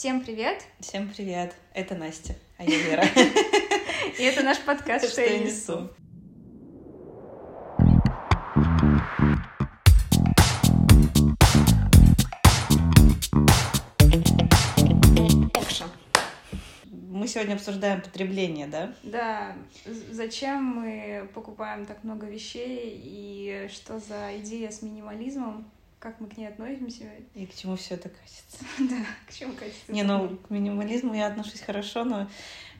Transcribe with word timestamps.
Всем 0.00 0.24
привет! 0.24 0.64
Всем 0.80 1.10
привет! 1.10 1.54
Это 1.74 1.94
Настя, 1.94 2.34
а 2.56 2.64
я 2.64 2.74
Вера. 2.78 3.04
И 4.18 4.22
это 4.22 4.42
наш 4.42 4.58
подкаст 4.60 5.12
«Что 5.12 5.20
я 5.20 5.38
несу». 5.40 5.90
Мы 16.90 17.28
сегодня 17.28 17.52
обсуждаем 17.52 18.00
потребление, 18.00 18.68
да? 18.68 18.94
Да. 19.02 19.54
Зачем 19.84 20.64
мы 20.64 21.28
покупаем 21.34 21.84
так 21.84 22.04
много 22.04 22.26
вещей 22.26 22.98
и 23.04 23.68
что 23.70 23.98
за 23.98 24.38
идея 24.38 24.70
с 24.70 24.80
минимализмом? 24.80 25.70
Как 26.00 26.18
мы 26.18 26.28
к 26.28 26.36
ней 26.38 26.46
относимся. 26.46 27.04
И 27.34 27.46
к 27.46 27.54
чему 27.54 27.76
все 27.76 27.94
это 27.94 28.08
катится. 28.08 28.64
Да, 28.78 29.04
к 29.28 29.32
чему 29.32 29.52
катится. 29.52 29.92
Не, 29.92 30.02
ну, 30.02 30.38
к 30.38 30.50
минимализму 30.50 31.14
я 31.14 31.26
отношусь 31.26 31.60
хорошо, 31.60 32.04
но 32.04 32.28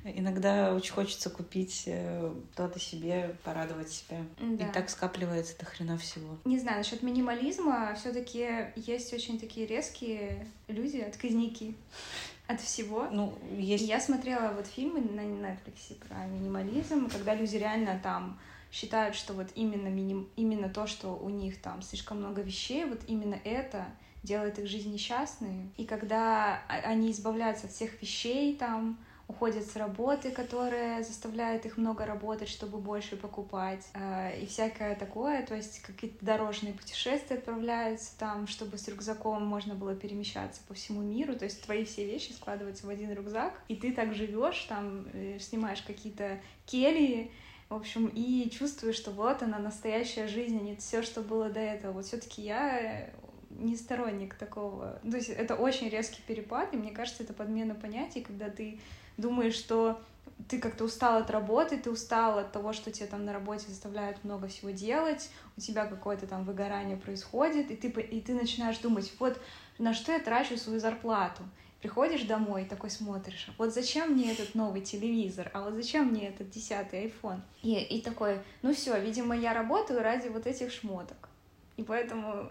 иногда 0.05 0.75
очень 0.75 0.93
хочется 0.93 1.29
купить 1.29 1.83
что-то 1.83 2.79
э, 2.79 2.81
себе, 2.81 3.37
порадовать 3.45 3.91
себя. 3.91 4.19
Да. 4.41 4.67
И 4.67 4.73
так 4.73 4.89
скапливается 4.89 5.57
до 5.59 5.67
хрена 5.67 5.99
всего. 5.99 6.39
Не 6.47 6.59
знаю, 6.59 6.79
насчет 6.79 7.03
минимализма 7.03 7.95
все 7.95 8.11
таки 8.13 8.49
есть 8.75 9.13
очень 9.13 9.39
такие 9.39 9.67
резкие 9.67 10.47
люди, 10.67 10.97
отказники 10.97 11.75
от 12.47 12.63
всего. 12.63 13.09
Ну, 13.13 13.35
есть... 13.53 13.85
я 13.85 14.01
смотрела 14.01 14.53
вот 14.55 14.67
фильмы 14.67 15.01
на 15.03 15.21
Netflix 15.21 15.95
про 16.09 16.25
минимализм, 16.25 17.11
когда 17.11 17.35
люди 17.35 17.57
реально 17.57 18.01
там 18.03 18.41
считают, 18.71 19.15
что 19.15 19.33
вот 19.33 19.49
именно, 19.55 19.89
миним... 19.89 20.29
именно 20.37 20.69
то, 20.69 20.87
что 20.87 21.17
у 21.17 21.29
них 21.29 21.61
там 21.61 21.83
слишком 21.83 22.19
много 22.19 22.43
вещей, 22.43 22.85
вот 22.85 23.01
именно 23.07 23.39
это 23.45 23.87
делает 24.23 24.59
их 24.59 24.67
жизнь 24.67 24.93
несчастной. 24.93 25.71
И 25.77 25.85
когда 25.85 26.63
они 26.69 27.11
избавляются 27.11 27.67
от 27.67 27.73
всех 27.73 28.01
вещей, 28.01 28.57
там, 28.57 28.99
уходят 29.31 29.65
с 29.65 29.77
работы, 29.77 30.31
которая 30.31 31.03
заставляет 31.03 31.65
их 31.65 31.77
много 31.77 32.05
работать, 32.05 32.49
чтобы 32.49 32.79
больше 32.79 33.17
покупать, 33.17 33.87
э, 33.95 34.41
и 34.41 34.47
всякое 34.47 34.97
такое, 34.97 35.47
то 35.47 35.55
есть 35.55 35.81
какие-то 35.81 36.25
дорожные 36.25 36.75
путешествия 36.75 37.37
отправляются 37.37 38.19
там, 38.19 38.47
чтобы 38.49 38.77
с 38.77 38.89
рюкзаком 38.89 39.45
можно 39.47 39.75
было 39.75 39.95
перемещаться 39.95 40.61
по 40.67 40.75
всему 40.75 41.01
миру, 41.01 41.37
то 41.37 41.45
есть 41.45 41.63
твои 41.63 41.85
все 41.85 42.05
вещи 42.05 42.33
складываются 42.33 42.87
в 42.87 42.91
один 42.91 43.13
рюкзак, 43.13 43.63
и 43.69 43.77
ты 43.77 43.93
так 43.93 44.15
живешь, 44.15 44.65
там 44.69 45.07
э, 45.13 45.39
снимаешь 45.39 45.83
какие-то 45.83 46.41
кельи, 46.67 47.31
в 47.71 47.75
общем, 47.75 48.11
и 48.13 48.51
чувствую, 48.51 48.93
что 48.93 49.13
вот 49.13 49.43
она 49.43 49.61
настоящая 49.61 50.27
жизнь, 50.27 50.59
а 50.59 50.61
не 50.61 50.75
все, 50.75 51.03
что 51.03 51.23
было 51.23 51.49
до 51.49 51.61
этого. 51.61 51.93
Вот 51.93 52.05
все-таки 52.05 52.43
я 52.43 53.09
не 53.49 53.77
сторонник 53.77 54.35
такого. 54.35 54.99
То 55.09 55.17
есть 55.17 55.29
это 55.29 55.55
очень 55.55 55.89
резкий 55.89 56.21
перепад, 56.27 56.75
и 56.75 56.77
мне 56.77 56.91
кажется, 56.91 57.23
это 57.23 57.33
подмена 57.33 57.77
понятий, 57.77 58.23
когда 58.23 58.51
ты 58.51 58.81
думаешь, 59.17 59.55
что 59.55 60.01
ты 60.49 60.59
как-то 60.59 60.85
устал 60.85 61.19
от 61.19 61.31
работы, 61.31 61.79
ты 61.79 61.91
устал 61.93 62.41
от 62.41 62.51
того, 62.51 62.73
что 62.73 62.91
тебе 62.91 63.07
там 63.07 63.25
на 63.25 63.33
работе 63.33 63.69
заставляют 63.69 64.25
много 64.25 64.49
всего 64.49 64.71
делать, 64.71 65.31
у 65.57 65.61
тебя 65.61 65.87
какое-то 65.87 66.27
там 66.27 66.45
выгорание 66.45 66.97
происходит, 66.97 67.71
и 67.71 67.77
ты, 67.77 67.89
и 67.89 68.21
ты 68.21 68.35
начинаешь 68.35 68.79
думать, 68.79 69.13
вот 69.21 69.41
на 69.79 69.95
что 69.95 70.11
я 70.11 70.19
трачу 70.19 70.57
свою 70.57 70.81
зарплату. 70.81 71.43
Приходишь 71.81 72.23
домой, 72.23 72.67
такой 72.67 72.91
смотришь, 72.91 73.49
вот 73.57 73.73
зачем 73.73 74.11
мне 74.11 74.33
этот 74.33 74.55
новый 74.55 74.83
телевизор, 74.83 75.51
а 75.55 75.63
вот 75.63 75.75
зачем 75.75 76.09
мне 76.09 76.29
этот 76.29 76.51
десятый 76.51 77.07
iPhone? 77.07 77.41
И, 77.63 77.75
и 77.75 78.03
такой, 78.03 78.41
ну 78.61 78.75
все, 78.75 79.01
видимо, 79.01 79.35
я 79.37 79.55
работаю 79.55 80.03
ради 80.03 80.29
вот 80.29 80.47
этих 80.47 80.73
шмоток. 80.73 81.31
И 81.79 81.83
поэтому 81.83 82.51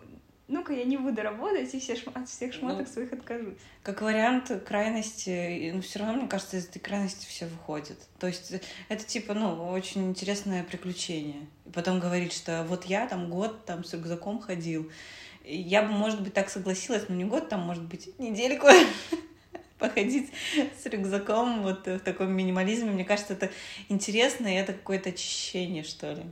ну-ка 0.49 0.73
я 0.73 0.83
не 0.83 0.97
буду 0.97 1.21
работать 1.21 1.73
и 1.73 1.79
все 1.79 1.95
шм... 1.95 2.09
от 2.13 2.27
всех 2.27 2.53
шмоток 2.53 2.87
ну, 2.87 2.93
своих 2.93 3.13
откажусь. 3.13 3.57
Как 3.83 4.01
вариант 4.01 4.51
крайности, 4.67 5.71
ну 5.73 5.81
все 5.81 5.99
равно, 5.99 6.15
мне 6.15 6.27
кажется, 6.27 6.57
из 6.57 6.67
этой 6.67 6.79
крайности 6.79 7.25
все 7.27 7.45
выходит. 7.45 7.99
То 8.19 8.27
есть 8.27 8.51
это 8.89 9.03
типа, 9.05 9.35
ну, 9.35 9.69
очень 9.69 10.09
интересное 10.09 10.63
приключение. 10.63 11.47
И 11.65 11.69
потом 11.69 11.99
говорит, 11.99 12.33
что 12.33 12.65
вот 12.67 12.85
я 12.85 13.07
там 13.07 13.29
год 13.29 13.65
там 13.65 13.83
с 13.83 13.93
рюкзаком 13.93 14.39
ходил, 14.39 14.91
я 15.43 15.81
бы, 15.83 15.89
может 15.89 16.21
быть, 16.21 16.33
так 16.33 16.49
согласилась, 16.49 17.05
но 17.09 17.15
не 17.15 17.25
год, 17.25 17.49
там, 17.49 17.61
может 17.61 17.83
быть, 17.83 18.17
недельку 18.19 18.67
походить 19.79 20.31
с 20.81 20.85
рюкзаком 20.85 21.63
вот 21.63 21.87
в 21.87 21.99
таком 21.99 22.31
минимализме. 22.31 22.91
Мне 22.91 23.05
кажется, 23.05 23.33
это 23.33 23.49
интересно, 23.87 24.47
и 24.47 24.57
это 24.57 24.73
какое-то 24.73 25.09
очищение, 25.09 25.83
что 25.83 26.11
ли. 26.13 26.23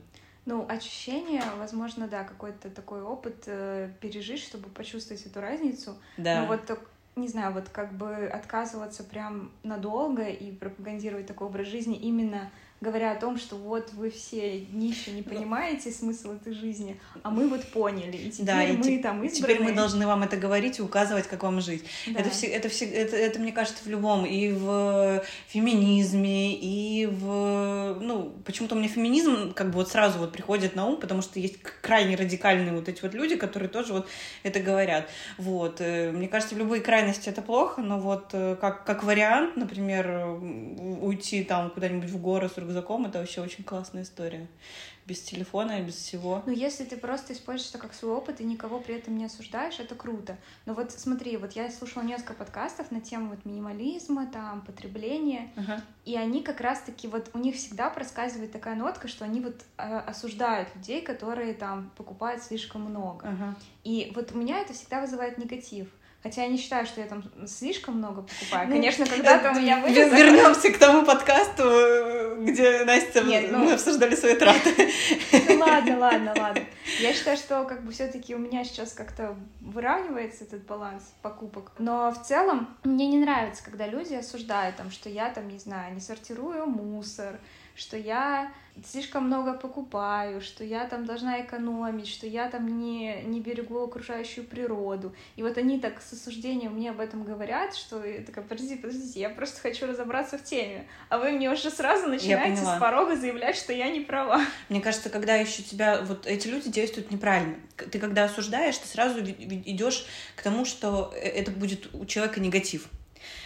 Ну, 0.46 0.66
ощущение, 0.70 1.44
возможно, 1.58 2.08
да, 2.08 2.24
какой-то 2.24 2.70
такой 2.70 3.02
опыт 3.02 3.44
э, 3.48 3.92
пережить, 4.00 4.42
чтобы 4.42 4.70
почувствовать 4.70 5.26
эту 5.26 5.42
разницу. 5.42 5.98
Да. 6.16 6.42
Но 6.42 6.48
вот 6.48 6.80
не 7.18 7.28
знаю, 7.28 7.54
вот 7.54 7.70
как 7.70 7.94
бы 7.98 8.28
отказываться 8.28 9.04
прям 9.04 9.52
надолго 9.64 10.28
и 10.30 10.52
пропагандировать 10.52 11.26
такой 11.26 11.48
образ 11.48 11.68
жизни 11.68 11.98
именно 11.98 12.50
говоря 12.80 13.12
о 13.12 13.16
том, 13.16 13.38
что 13.38 13.56
вот 13.56 13.92
вы 13.94 14.12
все 14.12 14.62
нищие 14.72 15.16
не 15.16 15.24
понимаете 15.24 15.92
смысл 15.92 16.34
этой 16.34 16.54
жизни, 16.54 17.00
а 17.24 17.32
мы 17.32 17.48
вот 17.48 17.64
поняли, 17.72 18.18
и 18.18 18.30
теперь 18.30 18.46
да, 18.46 18.64
и 18.64 18.78
мы 18.78 18.84
те, 18.84 19.00
там 19.00 19.24
избранные. 19.24 19.56
Теперь 19.56 19.60
мы 19.62 19.76
должны 19.76 20.06
вам 20.06 20.24
это 20.24 20.38
говорить 20.38 20.78
и 20.78 20.82
указывать, 20.82 21.28
как 21.28 21.44
вам 21.44 21.60
жить. 21.60 21.84
Да. 22.08 22.20
Это, 22.20 22.30
все, 22.30 22.48
это, 22.48 22.70
все, 22.70 22.86
это, 22.86 23.16
это, 23.16 23.40
мне 23.40 23.52
кажется, 23.52 23.84
в 23.84 23.88
любом, 23.88 24.26
и 24.26 24.52
в 24.52 25.24
феминизме, 25.48 26.54
и 26.54 27.08
в... 27.08 27.98
Ну, 28.00 28.34
почему-то 28.46 28.76
у 28.76 28.78
меня 28.78 28.90
феминизм 28.90 29.54
как 29.54 29.68
бы 29.68 29.74
вот 29.74 29.90
сразу 29.90 30.20
вот 30.20 30.32
приходит 30.32 30.76
на 30.76 30.86
ум, 30.86 31.00
потому 31.00 31.24
что 31.24 31.40
есть 31.40 31.58
крайне 31.82 32.16
радикальные 32.16 32.74
вот 32.74 32.88
эти 32.90 33.02
вот 33.02 33.14
люди, 33.16 33.36
которые 33.36 33.70
тоже 33.70 33.94
вот 33.94 34.08
это 34.44 34.60
говорят. 34.60 35.10
Вот. 35.38 35.82
Э, 35.82 36.12
мне 36.12 36.28
кажется, 36.28 36.54
в 36.54 36.58
любые 36.60 36.82
крайности 36.82 37.30
это 37.30 37.42
плохо, 37.42 37.82
но 37.82 38.00
вот 38.00 38.30
э, 38.34 38.56
как, 38.62 38.86
как 38.86 39.04
вариант, 39.04 39.56
например, 39.56 40.28
уйти 41.02 41.44
там 41.44 41.72
куда-нибудь 41.72 42.10
в 42.10 42.22
горы 42.22 42.50
с 42.50 42.58
рюкзаком, 42.68 43.06
это 43.06 43.20
вообще 43.20 43.42
очень 43.42 43.64
классная 43.64 44.04
история. 44.04 44.48
Без 45.06 45.22
телефона 45.22 45.80
и 45.80 45.84
без 45.84 45.96
всего. 45.96 46.44
Ну, 46.46 46.52
если 46.52 46.84
ты 46.84 46.98
просто 46.98 47.32
используешь 47.32 47.70
это 47.70 47.78
как 47.78 47.94
свой 47.94 48.12
опыт 48.12 48.42
и 48.42 48.44
никого 48.44 48.80
при 48.80 48.96
этом 48.96 49.18
не 49.18 49.26
осуждаешь, 49.26 49.80
это 49.80 49.96
круто. 49.96 50.38
Но 50.66 50.74
вот 50.74 50.92
смотри, 50.92 51.38
вот 51.38 51.54
я 51.54 51.72
слушала 51.72 52.04
несколько 52.04 52.34
подкастов 52.34 52.92
на 52.92 53.00
тему 53.00 53.30
вот 53.30 53.46
минимализма, 53.46 54.28
там, 54.28 54.62
потребления, 54.62 55.50
uh-huh. 55.56 55.82
и 56.04 56.18
они 56.18 56.44
как 56.44 56.60
раз-таки, 56.60 57.08
вот 57.08 57.30
у 57.34 57.38
них 57.38 57.56
всегда 57.56 57.90
проскальзывает 57.90 58.52
такая 58.52 58.76
нотка, 58.76 59.08
что 59.08 59.24
они 59.24 59.40
вот 59.40 59.56
э, 59.78 60.00
осуждают 60.00 60.76
людей, 60.76 61.02
которые 61.02 61.54
там 61.54 61.90
покупают 61.96 62.44
слишком 62.44 62.82
много. 62.82 63.28
Uh-huh. 63.28 63.54
И 63.86 64.12
вот 64.14 64.34
у 64.34 64.38
меня 64.38 64.60
это 64.60 64.74
всегда 64.74 65.00
вызывает 65.00 65.38
негатив. 65.38 65.88
Хотя 66.28 66.44
я 66.44 66.50
не 66.50 66.58
считаю, 66.58 66.86
что 66.86 67.00
я 67.00 67.08
там 67.08 67.24
слишком 67.48 68.00
много 68.00 68.22
покупаю. 68.22 68.68
Ну, 68.68 68.74
Конечно, 68.74 69.06
когда-то 69.06 69.52
у 69.52 69.62
меня 69.62 69.80
будет... 69.80 70.12
Вернемся 70.12 70.74
к 70.74 70.78
тому 70.78 71.06
подкасту, 71.06 71.64
где 72.42 72.84
Настя 72.84 73.24
Нет, 73.24 73.50
ну... 73.50 73.60
мы 73.60 73.72
обсуждали 73.72 74.14
свои 74.14 74.36
траты. 74.36 74.92
Ну 75.48 75.60
ладно, 75.60 75.98
ладно, 75.98 76.34
ладно. 76.38 76.64
Я 77.00 77.14
считаю, 77.14 77.38
что 77.38 77.64
как 77.64 77.86
бы 77.86 77.94
все-таки 77.94 78.36
у 78.36 78.40
меня 78.40 78.66
сейчас 78.66 78.92
как-то 78.92 79.38
выравнивается 79.62 80.44
этот 80.44 80.66
баланс 80.66 81.14
покупок. 81.22 81.72
Но 81.80 82.12
в 82.12 82.22
целом 82.28 82.76
мне 82.84 83.08
не 83.08 83.20
нравится, 83.20 83.64
когда 83.64 83.88
люди 83.88 84.14
осуждают 84.14 84.76
там, 84.76 84.92
что 84.92 85.08
я 85.08 85.30
там, 85.30 85.48
не 85.48 85.60
знаю, 85.60 85.94
не 85.94 86.02
сортирую 86.02 86.66
мусор, 86.66 87.40
что 87.78 87.96
я 87.96 88.52
слишком 88.86 89.26
много 89.26 89.54
покупаю, 89.54 90.42
что 90.42 90.64
я 90.64 90.86
там 90.86 91.06
должна 91.06 91.42
экономить, 91.42 92.08
что 92.08 92.28
я 92.28 92.50
там 92.50 92.80
не, 92.80 93.22
не 93.24 93.40
берегу 93.40 93.80
окружающую 93.80 94.46
природу. 94.46 95.16
И 95.36 95.44
вот 95.44 95.58
они 95.58 95.80
так 95.80 96.02
с 96.02 96.14
осуждением 96.14 96.74
мне 96.74 96.92
об 96.92 97.00
этом 97.00 97.24
говорят, 97.24 97.76
что 97.76 98.04
я 98.04 98.22
такая, 98.24 98.44
подождите, 98.44 98.82
подождите, 98.82 99.20
я 99.20 99.30
просто 99.30 99.62
хочу 99.62 99.88
разобраться 99.88 100.38
в 100.38 100.44
теме. 100.44 100.88
А 101.10 101.18
вы 101.18 101.32
мне 101.32 101.52
уже 101.52 101.70
сразу 101.70 102.08
начинаете 102.08 102.62
с 102.62 102.80
порога 102.80 103.16
заявлять, 103.16 103.56
что 103.56 103.74
я 103.74 103.90
не 103.90 104.02
права. 104.02 104.42
Мне 104.70 104.82
кажется, 104.82 105.10
когда 105.10 105.36
еще 105.36 105.64
тебя... 105.64 106.02
Вот 106.02 106.26
эти 106.26 106.48
люди 106.48 106.70
действуют 106.70 107.12
неправильно. 107.12 107.56
Ты 107.76 108.00
когда 108.00 108.26
осуждаешь, 108.26 108.78
ты 108.78 108.88
сразу 108.88 109.22
идешь 109.22 110.06
к 110.36 110.42
тому, 110.42 110.66
что 110.66 111.12
э, 111.16 111.20
это 111.20 111.52
будет 111.52 111.94
у 111.94 112.06
человека 112.06 112.40
негатив. 112.40 112.88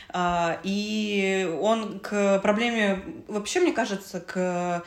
А, 0.10 0.60
и 0.64 1.50
он 1.62 2.00
к 2.00 2.40
проблеме, 2.40 3.04
вообще, 3.28 3.60
мне 3.60 3.72
кажется, 3.72 4.20
к 4.20 4.84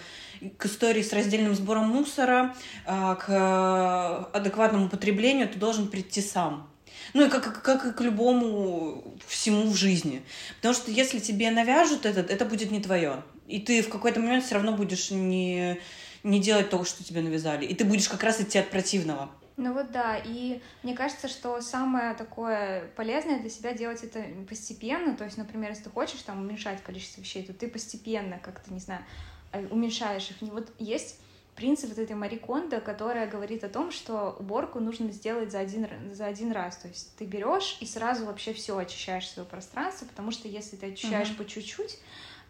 к 0.59 0.67
истории 0.67 1.03
с 1.03 1.13
раздельным 1.13 1.55
сбором 1.55 1.89
мусора, 1.89 2.55
а, 2.87 3.15
к 3.15 4.31
адекватному 4.37 4.89
потреблению 4.89 5.49
ты 5.49 5.59
должен 5.59 5.89
прийти 5.89 6.21
сам. 6.21 6.69
Ну 7.13 7.27
и 7.27 7.31
как, 7.31 7.63
как 7.63 7.87
и 7.87 7.93
к 7.93 8.01
любому 8.01 9.17
всему 9.27 9.71
в 9.71 9.77
жизни. 9.77 10.23
Потому 10.57 10.75
что 10.75 10.91
если 10.91 11.19
тебе 11.19 11.51
навяжут 11.51 12.07
этот, 12.07 12.31
это 12.31 12.45
будет 12.45 12.71
не 12.71 12.81
твое. 12.81 13.23
И 13.47 13.61
ты 13.61 13.83
в 13.83 13.89
какой-то 13.89 14.21
момент 14.21 14.45
все 14.45 14.55
равно 14.55 14.73
будешь 14.73 15.11
не, 15.11 15.81
не 16.23 16.41
делать 16.41 16.71
того, 16.71 16.85
что 16.85 17.05
тебе 17.05 17.21
навязали. 17.21 17.67
И 17.67 17.75
ты 17.75 17.85
будешь 17.85 18.09
как 18.09 18.23
раз 18.23 18.41
идти 18.41 18.59
от 18.59 18.71
противного. 18.71 19.31
Ну 19.57 19.73
вот 19.73 19.93
да, 19.93 20.17
и 20.17 20.61
мне 20.83 20.95
кажется, 20.95 21.29
что 21.29 21.61
самое 21.61 22.15
такое 22.15 22.89
полезное 22.97 23.39
для 23.39 23.51
себя 23.51 23.73
делать 23.73 24.03
это 24.03 24.25
постепенно, 24.49 25.17
то 25.17 25.25
есть, 25.25 25.39
например, 25.39 25.71
если 25.71 25.85
ты 25.85 25.91
хочешь 25.91 26.23
там 26.23 26.41
уменьшать 26.41 26.83
количество 26.83 27.21
вещей, 27.21 27.45
то 27.45 27.53
ты 27.53 27.69
постепенно 27.69 28.39
как-то, 28.39 28.73
не 28.73 28.81
знаю, 28.81 29.05
э, 29.53 29.65
уменьшаешь 29.69 30.31
их. 30.31 30.37
Вот 30.53 30.73
есть 30.79 31.21
принцип 31.55 31.91
вот 31.91 31.99
этой 31.99 32.17
Мари 32.17 32.37
Кондо, 32.37 32.81
которая 32.81 33.29
говорит 33.29 33.63
о 33.65 33.69
том, 33.69 33.93
что 33.93 34.37
уборку 34.39 34.81
нужно 34.81 35.13
сделать 35.13 35.53
за 35.53 35.61
один, 35.61 35.87
за 36.13 36.27
один 36.27 36.53
раз. 36.53 36.77
То 36.79 36.89
есть 36.89 37.15
ты 37.17 37.25
берешь 37.25 37.79
и 37.81 37.87
сразу 37.87 38.27
вообще 38.27 38.53
все 38.53 38.77
очищаешь 38.77 39.29
свое 39.29 39.49
пространство, 39.49 40.07
потому 40.07 40.31
что 40.31 40.49
если 40.49 40.77
ты 40.77 40.93
очищаешь 40.93 41.29
mm-hmm. 41.29 41.37
по 41.37 41.47
чуть-чуть, 41.47 41.99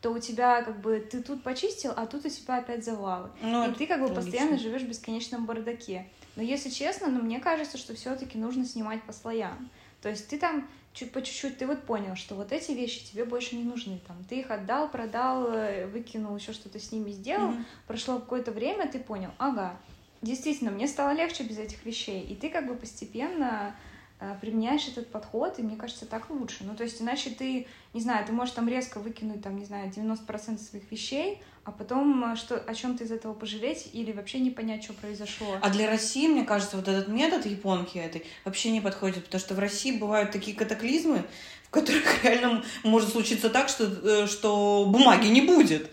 то 0.01 0.11
у 0.11 0.19
тебя 0.19 0.63
как 0.63 0.81
бы 0.81 1.01
ты 1.01 1.23
тут 1.23 1.43
почистил, 1.43 1.93
а 1.97 2.07
тут 2.07 2.27
у 2.27 2.29
тебя 2.29 2.59
опять 2.59 2.85
завалы. 2.85 3.31
Ну, 3.41 3.71
и 3.71 3.75
ты 3.75 3.87
как 3.87 4.01
бы 4.01 4.07
логично. 4.07 4.23
постоянно 4.23 4.59
живешь 4.59 4.83
в 4.83 4.89
бесконечном 4.89 5.47
бардаке. 5.47 6.11
Но 6.37 6.43
если 6.43 6.71
честно, 6.71 7.09
ну 7.09 7.23
мне 7.23 7.41
кажется, 7.41 7.79
что 7.79 7.95
все-таки 7.95 8.39
нужно 8.39 8.65
снимать 8.65 9.03
по 9.05 9.13
слоям. 9.13 9.71
То 10.03 10.11
есть 10.11 10.29
ты 10.29 10.39
там 10.39 10.69
чуть 10.93 11.13
по 11.13 11.23
чуть-чуть, 11.23 11.59
ты 11.59 11.67
вот 11.67 11.83
понял, 11.83 12.15
что 12.17 12.35
вот 12.35 12.53
эти 12.53 12.73
вещи 12.73 13.05
тебе 13.05 13.25
больше 13.25 13.57
не 13.57 13.65
нужны. 13.65 14.01
Там, 14.07 14.17
ты 14.29 14.41
их 14.41 14.51
отдал, 14.51 14.89
продал, 14.89 15.49
э, 15.49 15.87
выкинул, 15.87 16.37
еще 16.37 16.53
что-то 16.53 16.79
с 16.79 16.93
ними 16.93 17.11
сделал. 17.11 17.51
Mm-hmm. 17.51 17.65
Прошло 17.87 18.19
какое-то 18.19 18.53
время, 18.53 18.89
ты 18.89 19.01
понял, 19.01 19.31
ага, 19.39 19.77
действительно, 20.23 20.71
мне 20.71 20.87
стало 20.87 21.13
легче 21.13 21.43
без 21.43 21.59
этих 21.59 21.85
вещей. 21.85 22.23
И 22.23 22.37
ты 22.37 22.49
как 22.49 22.69
бы 22.69 22.75
постепенно 22.75 23.75
э, 24.21 24.37
применяешь 24.41 24.87
этот 24.87 25.11
подход, 25.11 25.59
и 25.59 25.63
мне 25.63 25.77
кажется, 25.77 26.07
так 26.07 26.31
лучше. 26.31 26.65
Ну, 26.65 26.77
то 26.77 26.85
есть, 26.85 27.03
иначе 27.03 27.31
ты, 27.31 27.67
не 27.93 28.01
знаю, 28.01 28.25
ты 28.25 28.33
можешь 28.33 28.55
там 28.55 28.69
резко 28.69 29.01
выкинуть, 29.01 29.43
там, 29.43 29.57
не 29.57 29.65
знаю, 29.65 29.91
90% 29.91 30.59
своих 30.59 30.91
вещей, 30.91 31.43
а 31.65 31.73
потом 31.73 32.33
э, 32.33 32.37
что, 32.37 32.57
о 32.57 32.75
чем 32.75 32.97
ты 32.97 33.05
из 33.05 33.11
этого 33.11 33.33
пожалеть 33.33 33.89
или 33.93 34.13
вообще 34.13 34.39
не 34.39 34.51
понять, 34.51 34.85
что 34.85 34.93
произошло. 34.93 35.57
А 35.61 35.71
для 35.71 35.89
России, 35.89 36.29
мне 36.29 36.45
кажется, 36.45 36.77
вот 36.77 36.89
этот 36.89 37.09
метод 37.09 37.47
японки 37.47 37.99
этой 37.99 38.25
вообще 38.45 38.71
не 38.71 38.81
подходит, 38.81 39.25
потому 39.25 39.41
что 39.41 39.55
в 39.55 39.59
России 39.59 39.97
бывают 39.97 40.31
такие 40.31 40.57
катаклизмы, 40.57 41.25
в 41.65 41.71
которых 41.71 42.23
реально 42.25 42.63
может 42.83 43.11
случиться 43.11 43.49
так, 43.49 43.69
что, 43.69 43.85
э, 43.85 44.27
что 44.27 44.85
бумаги 44.87 45.29
не 45.29 45.41
будет. 45.41 45.91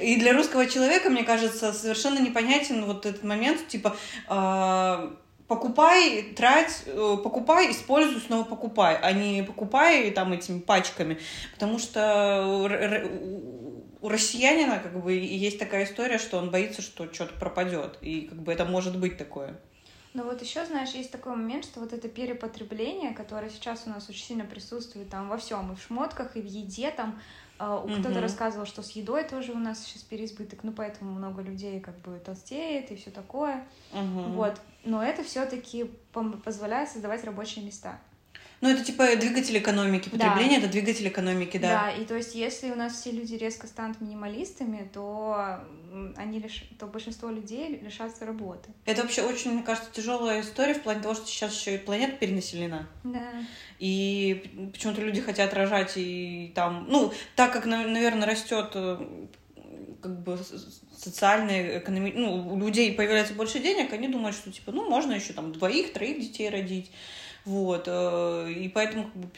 И 0.00 0.16
для 0.16 0.32
русского 0.32 0.66
человека, 0.66 1.10
мне 1.10 1.24
кажется, 1.24 1.72
совершенно 1.72 2.20
непонятен 2.20 2.84
вот 2.84 3.04
этот 3.04 3.24
момент, 3.24 3.66
типа 3.66 3.96
а, 4.28 5.12
покупай, 5.48 6.22
трать, 6.36 6.82
э, 6.86 7.16
покупай, 7.24 7.72
используй, 7.72 8.20
снова 8.20 8.44
покупай, 8.44 8.96
а 8.96 9.12
не 9.12 9.42
покупай 9.42 10.10
там 10.10 10.34
этими 10.34 10.60
пачками, 10.60 11.18
потому 11.54 11.78
что 11.78 12.68
у 14.00 14.08
россиянина 14.08 14.78
как 14.78 15.02
бы 15.02 15.12
есть 15.12 15.58
такая 15.58 15.84
история, 15.84 16.18
что 16.18 16.38
он 16.38 16.50
боится, 16.50 16.82
что 16.82 17.12
что-то 17.12 17.34
пропадет, 17.34 17.98
и 18.00 18.22
как 18.22 18.38
бы 18.38 18.52
это 18.52 18.64
может 18.64 18.98
быть 18.98 19.16
такое. 19.16 19.58
Ну 20.14 20.24
вот 20.24 20.42
еще, 20.42 20.64
знаешь, 20.64 20.90
есть 20.90 21.12
такой 21.12 21.36
момент, 21.36 21.64
что 21.64 21.80
вот 21.80 21.92
это 21.92 22.08
перепотребление, 22.08 23.12
которое 23.12 23.50
сейчас 23.50 23.84
у 23.86 23.90
нас 23.90 24.08
очень 24.08 24.24
сильно 24.24 24.44
присутствует 24.44 25.10
там 25.10 25.28
во 25.28 25.36
всем, 25.36 25.72
и 25.72 25.76
в 25.76 25.82
шмотках, 25.82 26.36
и 26.36 26.40
в 26.40 26.46
еде, 26.46 26.90
там 26.90 27.20
Uh, 27.58 28.00
кто-то 28.00 28.20
рассказывал, 28.20 28.66
что 28.66 28.84
с 28.84 28.92
едой 28.92 29.24
тоже 29.24 29.50
у 29.50 29.58
нас 29.58 29.80
сейчас 29.80 30.02
переизбыток, 30.02 30.62
ну 30.62 30.70
поэтому 30.70 31.10
много 31.10 31.42
людей 31.42 31.80
как 31.80 31.98
бы 32.02 32.16
толстеет 32.24 32.92
и 32.92 32.94
все 32.94 33.10
такое. 33.10 33.66
uh 33.92 34.32
Вот. 34.34 34.60
Но 34.84 35.02
это 35.02 35.24
все-таки 35.24 35.90
позволяет 36.44 36.88
создавать 36.88 37.24
рабочие 37.24 37.64
места. 37.64 37.98
Ну, 38.60 38.68
это 38.68 38.84
типа 38.84 39.14
двигатель 39.16 39.56
экономики. 39.58 40.08
Потребление 40.08 40.58
да. 40.58 40.64
это 40.64 40.72
двигатель 40.72 41.06
экономики, 41.06 41.58
да. 41.58 41.68
Да, 41.68 41.90
и 41.92 42.04
то 42.04 42.16
есть, 42.16 42.34
если 42.34 42.70
у 42.70 42.74
нас 42.74 42.94
все 42.94 43.12
люди 43.12 43.34
резко 43.34 43.66
станут 43.66 44.00
минималистами, 44.00 44.88
то 44.92 45.60
они 46.16 46.40
лиш... 46.40 46.64
то 46.78 46.86
большинство 46.86 47.30
людей 47.30 47.78
лишатся 47.80 48.26
работы. 48.26 48.70
Это 48.84 49.02
вообще 49.02 49.22
очень, 49.22 49.52
мне 49.52 49.62
кажется, 49.62 49.90
тяжелая 49.92 50.40
история 50.40 50.74
в 50.74 50.82
плане 50.82 51.00
того, 51.00 51.14
что 51.14 51.26
сейчас 51.26 51.58
еще 51.58 51.76
и 51.76 51.78
планета 51.78 52.16
перенаселена. 52.16 52.88
Да. 53.04 53.32
И 53.78 54.70
почему-то 54.72 55.02
люди 55.02 55.20
хотят 55.20 55.54
рожать 55.54 55.92
и 55.96 56.52
там, 56.54 56.86
ну, 56.88 57.12
так 57.36 57.52
как, 57.52 57.64
наверное, 57.66 58.26
растет 58.26 58.72
э, 58.74 59.26
как 60.02 60.22
бы 60.22 60.38
социальные, 60.96 61.78
экономи... 61.78 62.12
ну, 62.14 62.52
у 62.52 62.58
людей 62.58 62.92
появляется 62.92 63.34
больше 63.34 63.60
денег, 63.60 63.92
они 63.92 64.08
думают, 64.08 64.36
что 64.36 64.50
типа, 64.50 64.72
ну, 64.72 64.88
можно 64.88 65.12
еще 65.12 65.32
там 65.32 65.52
двоих, 65.52 65.92
троих 65.92 66.20
детей 66.20 66.48
родить. 66.48 66.90
Вот, 67.48 67.84
э, 67.86 68.52
и 68.52 68.68
поэтому 68.68 69.04
как 69.04 69.14
бы, 69.14 69.28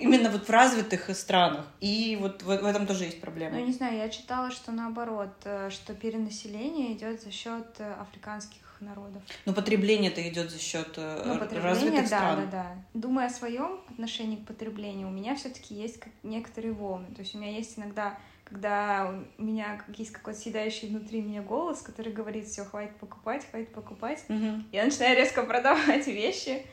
именно 0.00 0.30
вот 0.30 0.48
в 0.48 0.50
развитых 0.50 1.14
странах. 1.14 1.66
И 1.80 2.16
вот 2.18 2.42
в, 2.42 2.46
в 2.46 2.64
этом 2.64 2.86
тоже 2.86 3.04
есть 3.04 3.20
проблема. 3.20 3.52
Ну, 3.52 3.60
я 3.60 3.66
не 3.66 3.72
знаю, 3.72 3.98
я 3.98 4.08
читала, 4.08 4.50
что 4.50 4.72
наоборот, 4.72 5.34
э, 5.44 5.68
что 5.70 5.92
перенаселение 5.92 6.94
идет 6.94 7.20
за 7.20 7.30
счет 7.30 7.66
э, 7.80 7.92
африканских 8.00 8.62
народов. 8.80 9.22
Но 9.44 9.52
потребление-то 9.52 10.26
идет 10.26 10.50
за 10.50 10.58
счет 10.58 10.96
ну, 10.96 11.38
развитых 11.62 12.00
да, 12.00 12.06
стран. 12.06 12.36
Да, 12.36 12.44
да, 12.44 12.50
да. 12.50 12.76
Думая 12.94 13.26
о 13.26 13.30
своем 13.30 13.80
отношении 13.90 14.36
к 14.36 14.46
потреблению, 14.46 15.08
у 15.08 15.12
меня 15.12 15.36
все-таки 15.36 15.74
есть 15.74 16.02
некоторые 16.22 16.72
волны. 16.72 17.08
То 17.14 17.20
есть 17.20 17.34
у 17.34 17.38
меня 17.38 17.52
есть 17.52 17.78
иногда 17.78 18.18
когда 18.44 19.24
у 19.38 19.42
меня 19.42 19.80
есть 19.96 20.10
какой-то 20.10 20.38
съедающий 20.38 20.88
внутри 20.88 21.22
меня 21.22 21.40
голос, 21.40 21.80
который 21.80 22.12
говорит, 22.12 22.46
все, 22.46 22.64
хватит 22.64 22.94
покупать, 22.96 23.46
хватит 23.50 23.72
покупать. 23.72 24.22
Угу. 24.28 24.64
Я 24.72 24.84
начинаю 24.84 25.16
резко 25.16 25.42
продавать 25.42 26.06
вещи, 26.08 26.66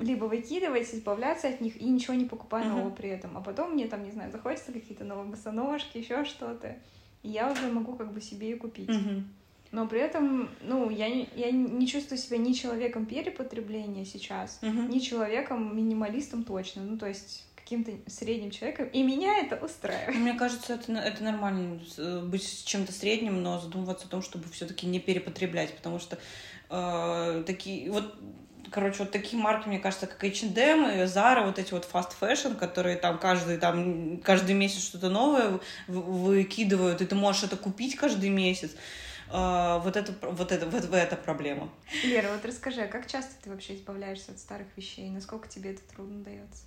либо 0.00 0.26
выкидывать, 0.26 0.94
избавляться 0.94 1.48
от 1.48 1.60
них 1.60 1.80
и 1.80 1.84
ничего 1.84 2.14
не 2.14 2.24
покупать 2.24 2.64
uh-huh. 2.64 2.68
нового 2.68 2.90
при 2.90 3.08
этом. 3.10 3.36
А 3.36 3.40
потом 3.40 3.72
мне 3.72 3.88
там, 3.88 4.04
не 4.04 4.12
знаю, 4.12 4.30
захочется 4.30 4.72
какие-то 4.72 5.04
новые 5.04 5.28
босоножки, 5.28 5.98
еще 5.98 6.24
что-то. 6.24 6.76
И 7.24 7.30
я 7.30 7.50
уже 7.50 7.70
могу 7.70 7.96
как 7.96 8.12
бы 8.12 8.20
себе 8.20 8.52
и 8.52 8.54
купить. 8.54 8.88
Uh-huh. 8.88 9.24
Но 9.72 9.88
при 9.88 10.00
этом, 10.00 10.48
ну, 10.62 10.88
я, 10.88 11.08
не, 11.08 11.28
я 11.34 11.50
не 11.50 11.86
чувствую 11.86 12.16
себя 12.16 12.38
ни 12.38 12.52
человеком 12.52 13.06
перепотребления 13.06 14.04
сейчас, 14.04 14.60
uh-huh. 14.62 14.88
ни 14.88 15.00
человеком 15.00 15.76
минималистом 15.76 16.44
точно. 16.44 16.82
Ну, 16.82 16.96
то 16.96 17.06
есть 17.06 17.44
каким-то 17.56 17.92
средним 18.08 18.50
человеком, 18.50 18.86
и 18.86 19.02
меня 19.02 19.40
это 19.40 19.62
устраивает. 19.62 20.16
Мне 20.16 20.32
кажется, 20.34 20.74
это, 20.74 20.92
это 20.92 21.22
нормально 21.22 21.80
э, 21.98 22.20
быть 22.24 22.64
чем-то 22.64 22.92
средним, 22.92 23.42
но 23.42 23.60
задумываться 23.60 24.06
о 24.06 24.08
том, 24.08 24.22
чтобы 24.22 24.48
все-таки 24.48 24.86
не 24.86 25.00
перепотреблять, 25.00 25.76
потому 25.76 25.98
что 25.98 26.18
э, 26.70 27.42
такие 27.46 27.90
вот 27.90 28.14
короче, 28.70 28.98
вот 29.00 29.10
такие 29.10 29.40
марки, 29.40 29.68
мне 29.68 29.78
кажется, 29.78 30.06
как 30.06 30.22
H&M 30.22 30.86
и 30.90 31.02
Zara, 31.04 31.44
вот 31.46 31.58
эти 31.58 31.72
вот 31.72 31.88
fast 31.90 32.12
fashion, 32.20 32.56
которые 32.56 32.96
там 32.96 33.18
каждый, 33.18 33.58
там, 33.58 34.18
каждый 34.18 34.54
месяц 34.54 34.82
что-то 34.82 35.08
новое 35.08 35.60
выкидывают, 35.86 37.00
и 37.00 37.06
ты 37.06 37.14
можешь 37.14 37.44
это 37.44 37.56
купить 37.56 37.96
каждый 37.96 38.30
месяц. 38.30 38.72
Uh, 39.30 39.78
вот 39.82 39.96
это, 39.98 40.14
вот 40.22 40.52
это, 40.52 40.64
вот 40.64 40.84
это 40.90 41.16
проблема. 41.16 41.68
Лера, 42.02 42.32
вот 42.32 42.46
расскажи, 42.46 42.80
а 42.80 42.88
как 42.88 43.06
часто 43.06 43.34
ты 43.42 43.50
вообще 43.50 43.74
избавляешься 43.74 44.32
от 44.32 44.38
старых 44.38 44.68
вещей? 44.74 45.10
Насколько 45.10 45.48
тебе 45.48 45.72
это 45.72 45.82
трудно 45.82 46.24
дается? 46.24 46.62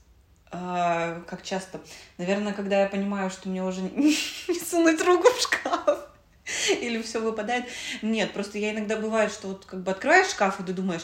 Uh, 0.52 1.24
как 1.24 1.42
часто? 1.42 1.82
Наверное, 2.20 2.54
когда 2.54 2.82
я 2.82 2.88
понимаю, 2.88 3.32
что 3.32 3.50
мне 3.50 3.64
уже 3.64 3.82
не 3.82 4.14
сунуть 4.60 5.02
руку 5.02 5.28
в 5.30 5.42
шкаф 5.42 6.12
или 6.82 7.02
все 7.02 7.20
выпадает. 7.20 7.66
Нет, 8.02 8.34
просто 8.34 8.58
я 8.58 8.72
иногда 8.72 8.98
бывает, 8.98 9.32
что 9.32 9.50
вот 9.50 9.66
как 9.66 9.82
бы 9.82 9.92
открываешь 9.92 10.30
шкаф, 10.30 10.60
и 10.60 10.64
ты 10.64 10.74
думаешь, 10.74 11.04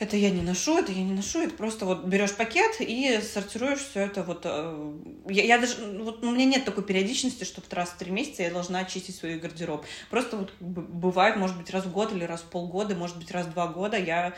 это 0.00 0.16
я 0.16 0.30
не 0.30 0.40
ношу, 0.40 0.78
это 0.78 0.92
я 0.92 1.02
не 1.04 1.12
ношу, 1.12 1.42
это 1.42 1.54
просто 1.54 1.84
вот 1.84 2.06
берешь 2.06 2.34
пакет 2.34 2.76
и 2.80 3.20
сортируешь 3.20 3.80
все 3.80 4.00
это 4.00 4.22
вот. 4.22 4.40
Э, 4.44 4.94
я, 5.28 5.44
я 5.44 5.58
даже, 5.58 5.76
вот 6.02 6.24
у 6.24 6.30
меня 6.30 6.46
нет 6.46 6.64
такой 6.64 6.84
периодичности, 6.84 7.44
чтобы 7.44 7.66
раз 7.70 7.90
в 7.90 7.98
три 7.98 8.10
месяца 8.10 8.42
я 8.42 8.50
должна 8.50 8.78
очистить 8.78 9.14
свой 9.14 9.38
гардероб. 9.38 9.84
Просто 10.08 10.38
вот 10.38 10.54
бывает, 10.58 11.36
может 11.36 11.58
быть, 11.58 11.70
раз 11.70 11.84
в 11.84 11.92
год 11.92 12.12
или 12.12 12.24
раз 12.24 12.40
в 12.40 12.46
полгода, 12.46 12.94
может 12.94 13.18
быть, 13.18 13.30
раз 13.30 13.46
в 13.46 13.52
два 13.52 13.68
года 13.68 13.98
я 13.98 14.34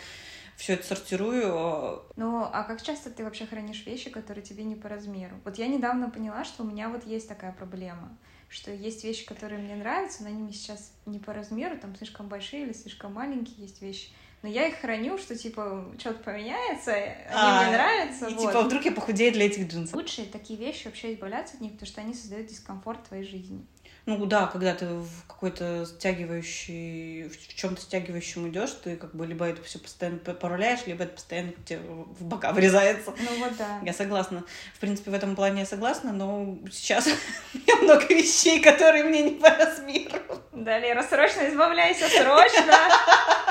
все 0.56 0.72
это 0.72 0.84
сортирую. 0.84 1.44
Э. 1.44 1.98
Ну, 2.16 2.42
а 2.42 2.64
как 2.64 2.82
часто 2.82 3.10
ты 3.10 3.22
вообще 3.22 3.46
хранишь 3.46 3.86
вещи, 3.86 4.10
которые 4.10 4.42
тебе 4.42 4.64
не 4.64 4.74
по 4.74 4.88
размеру? 4.88 5.36
Вот 5.44 5.58
я 5.58 5.68
недавно 5.68 6.10
поняла, 6.10 6.44
что 6.44 6.64
у 6.64 6.66
меня 6.66 6.88
вот 6.88 7.06
есть 7.06 7.28
такая 7.28 7.52
проблема, 7.52 8.18
что 8.48 8.72
есть 8.72 9.04
вещи, 9.04 9.24
которые 9.24 9.62
мне 9.62 9.76
нравятся, 9.76 10.24
но 10.24 10.28
они 10.30 10.42
мне 10.42 10.52
сейчас 10.52 10.92
не 11.06 11.20
по 11.20 11.32
размеру, 11.32 11.78
там 11.78 11.94
слишком 11.94 12.26
большие 12.26 12.64
или 12.64 12.72
слишком 12.72 13.12
маленькие, 13.12 13.58
есть 13.58 13.80
вещи, 13.80 14.08
но 14.42 14.48
я 14.48 14.66
их 14.66 14.80
храню, 14.80 15.18
что, 15.18 15.36
типа, 15.36 15.92
что-то 15.98 16.22
поменяется, 16.24 16.92
они 16.92 17.14
а, 17.32 17.62
мне 17.62 17.76
нравятся. 17.76 18.26
И, 18.26 18.34
вот. 18.34 18.40
типа, 18.48 18.62
вдруг 18.62 18.84
я 18.84 18.92
похудею 18.92 19.32
для 19.32 19.46
этих 19.46 19.68
джинсов. 19.68 19.94
Лучше 19.94 20.24
такие 20.26 20.58
вещи 20.58 20.86
вообще 20.86 21.14
избавляться 21.14 21.54
от 21.54 21.60
них, 21.60 21.72
потому 21.72 21.86
что 21.86 22.00
они 22.00 22.12
создают 22.12 22.48
дискомфорт 22.48 23.04
в 23.04 23.08
твоей 23.08 23.24
жизни. 23.24 23.64
Ну 24.04 24.26
да, 24.26 24.46
когда 24.48 24.74
ты 24.74 24.86
в 24.86 25.26
какой-то 25.28 25.86
стягивающий, 25.86 27.28
в 27.28 27.54
чем-то 27.54 27.80
стягивающем 27.80 28.48
идешь, 28.48 28.70
ты 28.82 28.96
как 28.96 29.14
бы 29.14 29.24
либо 29.24 29.44
это 29.44 29.62
все 29.62 29.78
постоянно 29.78 30.18
поруляешь, 30.18 30.80
либо 30.86 31.04
это 31.04 31.12
постоянно 31.12 31.52
тебе 31.64 31.78
в 31.78 32.24
бока 32.24 32.52
врезается. 32.52 33.12
Ну 33.16 33.38
вот 33.38 33.56
да. 33.56 33.80
Я 33.84 33.92
согласна. 33.92 34.42
В 34.74 34.80
принципе, 34.80 35.12
в 35.12 35.14
этом 35.14 35.36
плане 35.36 35.60
я 35.60 35.66
согласна, 35.66 36.12
но 36.12 36.58
сейчас 36.72 37.06
у 37.54 37.58
меня 37.58 37.76
много 37.76 38.06
вещей, 38.06 38.60
которые 38.60 39.04
мне 39.04 39.22
не 39.22 39.30
по 39.38 39.50
размеру. 39.50 40.18
Да, 40.50 40.80
Лера, 40.80 41.04
срочно 41.04 41.48
избавляйся, 41.48 42.08
срочно! 42.08 42.74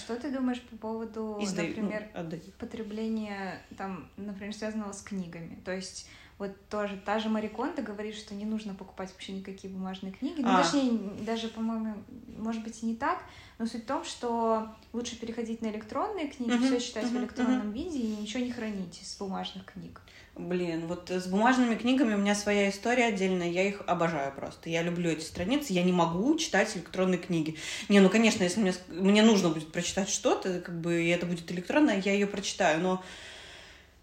Что 0.00 0.16
ты 0.16 0.30
думаешь 0.30 0.60
по 0.62 0.76
поводу, 0.76 1.38
Издай, 1.40 1.74
ну, 1.76 1.82
например, 1.82 2.08
ну, 2.14 2.30
потребления, 2.58 3.62
там, 3.76 4.08
например, 4.16 4.54
связанного 4.54 4.92
с 4.92 5.02
книгами? 5.02 5.60
То 5.64 5.72
есть 5.74 6.06
Вот 6.38 6.52
тоже 6.70 6.96
та 7.04 7.18
же 7.18 7.28
Мариконда 7.28 7.82
говорит, 7.82 8.14
что 8.16 8.34
не 8.34 8.46
нужно 8.46 8.74
покупать 8.74 9.12
вообще 9.12 9.32
никакие 9.34 9.70
бумажные 9.70 10.10
книги. 10.10 10.40
Ну, 10.40 10.48
А. 10.48 10.62
точнее, 10.62 10.98
даже, 11.26 11.48
по-моему, 11.48 12.02
может 12.38 12.64
быть, 12.64 12.82
и 12.82 12.86
не 12.86 12.96
так, 12.96 13.22
но 13.58 13.66
суть 13.66 13.84
в 13.84 13.86
том, 13.86 14.04
что 14.04 14.74
лучше 14.94 15.20
переходить 15.20 15.60
на 15.60 15.66
электронные 15.66 16.28
книги, 16.28 16.52
Мгм, 16.52 16.64
все 16.64 16.80
читать 16.80 17.04
в 17.04 17.10
мгм, 17.12 17.18
электронном 17.24 17.72
виде 17.72 17.98
и 17.98 18.16
ничего 18.16 18.42
не 18.42 18.52
хранить 18.52 19.02
из 19.02 19.14
бумажных 19.18 19.66
книг. 19.66 20.00
Блин, 20.36 20.86
вот 20.86 21.10
с 21.10 21.26
бумажными 21.26 21.74
книгами 21.74 22.14
у 22.14 22.18
меня 22.18 22.34
своя 22.34 22.70
история 22.70 23.06
отдельная, 23.06 23.48
я 23.48 23.64
их 23.64 23.82
обожаю 23.86 24.32
просто. 24.32 24.70
Я 24.70 24.82
люблю 24.82 25.10
эти 25.10 25.24
страницы, 25.24 25.72
я 25.72 25.82
не 25.82 25.92
могу 25.92 26.36
читать 26.38 26.74
электронные 26.76 27.18
книги. 27.18 27.56
Не, 27.88 28.00
ну, 28.00 28.08
конечно, 28.08 28.44
если 28.44 28.60
мне, 28.60 28.74
мне 28.88 29.22
нужно 29.22 29.50
будет 29.50 29.72
прочитать 29.72 30.08
что-то, 30.08 30.60
как 30.60 30.80
бы, 30.80 31.02
и 31.02 31.08
это 31.08 31.26
будет 31.26 31.50
электронное, 31.50 32.00
я 32.04 32.12
ее 32.12 32.26
прочитаю, 32.26 32.80
но 32.80 33.02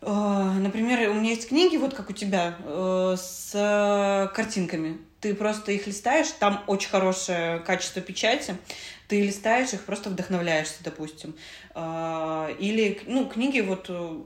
э, 0.01 0.53
Например, 0.59 1.09
у 1.09 1.13
меня 1.13 1.31
есть 1.31 1.47
книги, 1.47 1.77
вот 1.77 1.93
как 1.93 2.09
у 2.09 2.13
тебя, 2.13 2.55
э, 2.59 3.15
с 3.17 3.51
э, 3.55 4.27
картинками. 4.35 4.99
Ты 5.21 5.33
просто 5.33 5.71
их 5.71 5.87
листаешь, 5.87 6.27
там 6.39 6.63
очень 6.67 6.89
хорошее 6.89 7.59
качество 7.59 8.01
печати. 8.01 8.57
Ты 9.07 9.21
листаешь 9.21 9.73
их, 9.73 9.85
просто 9.85 10.09
вдохновляешься, 10.09 10.83
допустим. 10.83 11.35
Э, 11.73 12.53
Или, 12.59 13.01
ну, 13.07 13.27
книги 13.27 13.61
вот 13.61 13.85
э, 13.89 14.21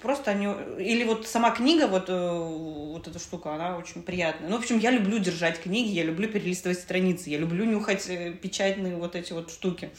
Просто 0.00 0.30
они... 0.30 0.48
Или 0.78 1.04
вот 1.04 1.26
сама 1.26 1.50
книга, 1.50 1.86
вот, 1.86 2.08
э, 2.08 2.12
вот 2.12 3.06
эта 3.06 3.18
штука, 3.18 3.54
она 3.54 3.76
очень 3.76 4.02
приятная. 4.02 4.48
Ну, 4.48 4.56
в 4.56 4.60
общем, 4.60 4.78
я 4.78 4.90
люблю 4.90 5.18
держать 5.18 5.60
книги, 5.60 5.90
я 5.90 6.04
люблю 6.04 6.26
перелистывать 6.26 6.78
страницы, 6.78 7.28
я 7.28 7.36
люблю 7.36 7.66
нюхать 7.66 8.08
э, 8.08 8.32
печатные 8.32 8.96
вот 8.96 9.14
эти 9.14 9.34
вот 9.34 9.50
штуки. 9.50 9.90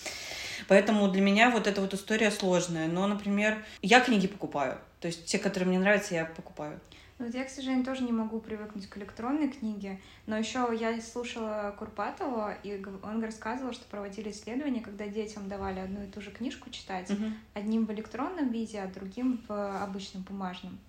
Поэтому 0.68 1.08
для 1.10 1.22
меня 1.22 1.52
вот 1.52 1.68
эта 1.68 1.82
вот 1.82 1.94
история 1.94 2.32
сложная. 2.32 2.88
Но, 2.88 3.06
например, 3.06 3.64
я 3.84 4.00
книги 4.00 4.26
покупаю. 4.26 4.80
То 5.06 5.10
есть 5.10 5.26
те, 5.26 5.38
которые 5.38 5.70
мне 5.70 5.78
нравятся, 5.78 6.16
я 6.16 6.26
покупаю. 6.26 6.80
Ну, 7.20 7.28
Вот 7.28 7.36
я, 7.36 7.46
к 7.46 7.50
сожалению, 7.52 7.86
тоже 7.86 8.02
не 8.02 8.12
могу 8.12 8.40
привыкнуть 8.40 8.88
к 8.88 8.98
электронной 8.98 9.50
книге, 9.50 10.02
но 10.26 10.36
еще 10.36 10.68
я 10.76 11.00
слушала 11.00 11.76
Курпатова, 11.78 12.56
и 12.64 12.84
он 13.04 13.24
рассказывал, 13.24 13.72
что 13.74 13.86
проводили 13.86 14.32
исследования, 14.32 14.82
когда 14.82 15.08
детям 15.08 15.48
давали 15.48 15.78
одну 15.78 16.02
и 16.02 16.08
ту 16.08 16.22
же 16.22 16.32
книжку 16.32 16.72
читать, 16.72 17.12
одним 17.54 17.86
в 17.86 17.92
электронном 17.92 18.50
виде, 18.50 18.80
а 18.80 18.88
другим 18.88 19.40
в 19.48 19.84
обычном 19.84 20.24
бумажном. 20.24 20.80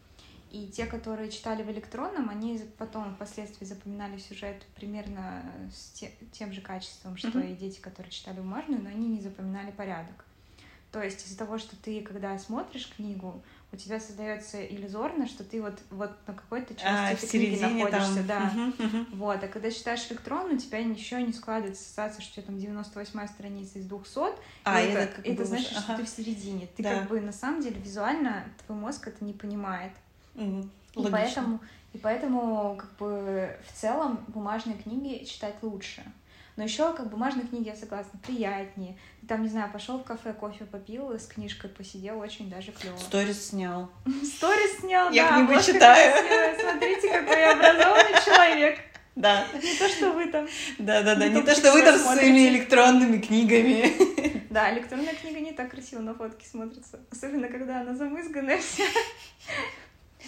И 0.50 0.68
те, 0.68 0.86
которые 0.86 1.30
читали 1.30 1.62
в 1.62 1.70
электронном, 1.70 2.30
они 2.30 2.58
потом 2.78 3.14
впоследствии 3.16 3.66
запоминали 3.66 4.16
сюжет 4.16 4.62
примерно 4.76 5.42
с 5.70 5.90
те- 5.90 6.12
тем 6.32 6.52
же 6.54 6.62
качеством, 6.62 7.18
что 7.18 7.36
Мгм. 7.36 7.48
и 7.48 7.52
дети, 7.54 7.80
которые 7.80 8.10
читали 8.10 8.38
бумажную, 8.38 8.80
но 8.82 8.88
они 8.88 9.08
не 9.08 9.20
запоминали 9.20 9.72
порядок. 9.72 10.24
То 10.92 11.02
есть 11.02 11.26
из-за 11.26 11.36
того, 11.36 11.58
что 11.58 11.76
ты, 11.76 12.00
когда 12.00 12.38
смотришь 12.38 12.90
книгу, 12.96 13.42
у 13.72 13.76
тебя 13.76 13.98
создается 14.00 14.64
иллюзорно, 14.64 15.26
что 15.26 15.44
ты 15.44 15.60
вот, 15.60 15.78
вот 15.90 16.10
на 16.26 16.34
какой-то 16.34 16.74
части 16.74 16.86
А, 16.88 17.10
этой 17.12 17.28
книги 17.28 17.60
находишься, 17.60 18.24
там. 18.24 18.74
да. 18.78 19.06
Вот, 19.12 19.42
а 19.42 19.48
когда 19.48 19.70
читаешь 19.70 20.06
электронно, 20.10 20.54
у 20.54 20.56
тебя 20.56 20.82
ничего 20.82 21.20
не 21.20 21.32
складывается 21.32 21.82
ассоциация, 21.82 22.22
что 22.22 22.32
у 22.40 22.42
тебя 22.44 22.46
там 22.46 22.58
98 22.58 23.26
страница 23.28 23.78
из 23.78 23.86
200, 23.86 24.20
А, 24.64 24.80
и 24.80 24.86
это, 24.88 24.98
это, 25.00 25.12
как 25.16 25.26
это 25.26 25.36
бы 25.36 25.44
значит, 25.44 25.72
уже- 25.72 25.80
что 25.80 25.92
ага. 25.92 26.00
ты 26.02 26.06
в 26.06 26.08
середине. 26.08 26.68
Ты 26.76 26.82
Да. 26.82 26.94
как 27.00 27.08
бы 27.08 27.20
на 27.20 27.32
самом 27.32 27.60
деле 27.60 27.80
визуально 27.80 28.44
твой 28.66 28.78
мозг 28.78 29.08
это 29.08 29.24
не 29.24 29.32
понимает. 29.32 29.92
Мгм. 30.34 30.70
И 30.94 30.98
Логично. 30.98 31.10
поэтому, 31.18 31.60
и 31.92 31.98
поэтому 31.98 32.76
как 32.76 32.96
бы 32.96 33.56
в 33.68 33.78
целом 33.78 34.24
бумажные 34.28 34.78
книги 34.78 35.24
читать 35.24 35.56
лучше. 35.62 36.02
Но 36.56 36.62
еще 36.64 36.92
как 36.94 37.10
бумажные 37.10 37.46
книги, 37.46 37.68
я 37.68 37.76
согласна, 37.76 38.18
приятнее. 38.24 38.96
Ты 39.20 39.26
там, 39.26 39.42
не 39.42 39.48
знаю, 39.48 39.70
пошел 39.70 39.98
в 39.98 40.04
кафе, 40.04 40.32
кофе 40.32 40.64
попил, 40.64 41.10
с 41.12 41.26
книжкой 41.26 41.68
посидел, 41.70 42.18
очень 42.18 42.48
даже 42.48 42.72
клево. 42.72 42.96
Сторис 42.96 43.48
снял. 43.48 43.90
Сторис 44.24 44.78
снял, 44.80 45.10
Я 45.10 45.24
да, 45.28 45.34
книгу 45.36 45.50
обложка 45.52 45.72
читаю. 45.72 46.58
Смотрите, 46.60 47.10
какой 47.10 47.38
я 47.38 47.52
образованный 47.52 48.24
человек. 48.24 48.78
Да, 49.16 49.46
Не 49.54 49.78
то, 49.78 49.88
что 49.88 50.12
вы 50.12 50.26
там. 50.30 50.46
да, 50.78 51.02
да, 51.02 51.14
да. 51.14 51.28
Не 51.28 51.42
то, 51.42 51.54
что 51.54 51.72
вы 51.72 51.82
там 51.82 51.98
смотрите. 51.98 52.26
своими 52.30 52.48
электронными 52.48 53.18
книгами. 53.18 53.92
Да, 54.50 54.72
электронная 54.72 55.14
книга 55.14 55.40
не 55.40 55.52
так 55.52 55.70
красиво 55.70 56.00
на 56.00 56.14
фотке 56.14 56.46
смотрится. 56.46 57.00
Особенно, 57.10 57.48
когда 57.48 57.80
она 57.82 57.94
замызганная 57.94 58.58
вся. 58.58 58.84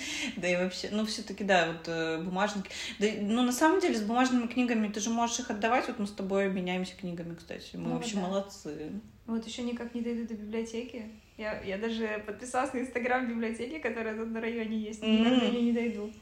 Да 0.37 0.49
и 0.49 0.57
вообще, 0.57 0.89
ну 0.93 1.05
все-таки 1.07 1.45
да, 1.45 1.73
вот 1.73 1.89
э, 1.89 2.23
бумажники. 2.23 2.71
Да, 2.99 3.07
ну 3.21 3.43
на 3.43 3.53
самом 3.53 3.81
деле 3.81 3.97
с 3.97 4.03
бумажными 4.03 4.47
книгами 4.47 4.89
ты 4.89 5.01
же 5.01 5.11
можешь 5.11 5.41
их 5.41 5.51
отдавать. 5.51 5.89
Вот 5.89 5.99
мы 5.99 6.07
с 6.07 6.13
тобой 6.13 6.47
обменяемся 6.47 6.97
книгами, 6.97 7.35
кстати. 7.35 7.77
Мы 7.77 7.89
Ну 7.89 7.95
вообще 7.95 8.17
да. 8.17 8.23
молодцы. 8.23 8.93
Вот 9.27 9.47
еще 9.47 9.63
никак 9.63 9.95
не 9.95 10.01
дойду 10.01 10.27
до 10.27 10.35
библиотеки. 10.35 11.11
Я, 11.37 11.61
я 11.63 11.79
даже 11.79 12.23
подписалась 12.27 12.73
на 12.73 12.79
инстаграм 12.79 13.29
библиотеки, 13.29 13.79
которая 13.79 14.17
тут 14.17 14.31
на 14.31 14.41
районе 14.41 14.79
есть. 14.79 15.03
Никак 15.03 15.33
М. 15.33 15.53
нее 15.53 15.63
не 15.63 15.73
дойду. 15.73 16.13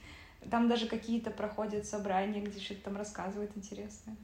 Там 0.51 0.69
даже 0.69 0.87
какие-то 0.87 1.31
проходят 1.31 1.87
собрания, 1.87 2.41
где 2.41 2.61
что-то 2.61 2.83
там 2.83 2.97
рассказывают 2.97 3.51
интересное. 3.57 4.17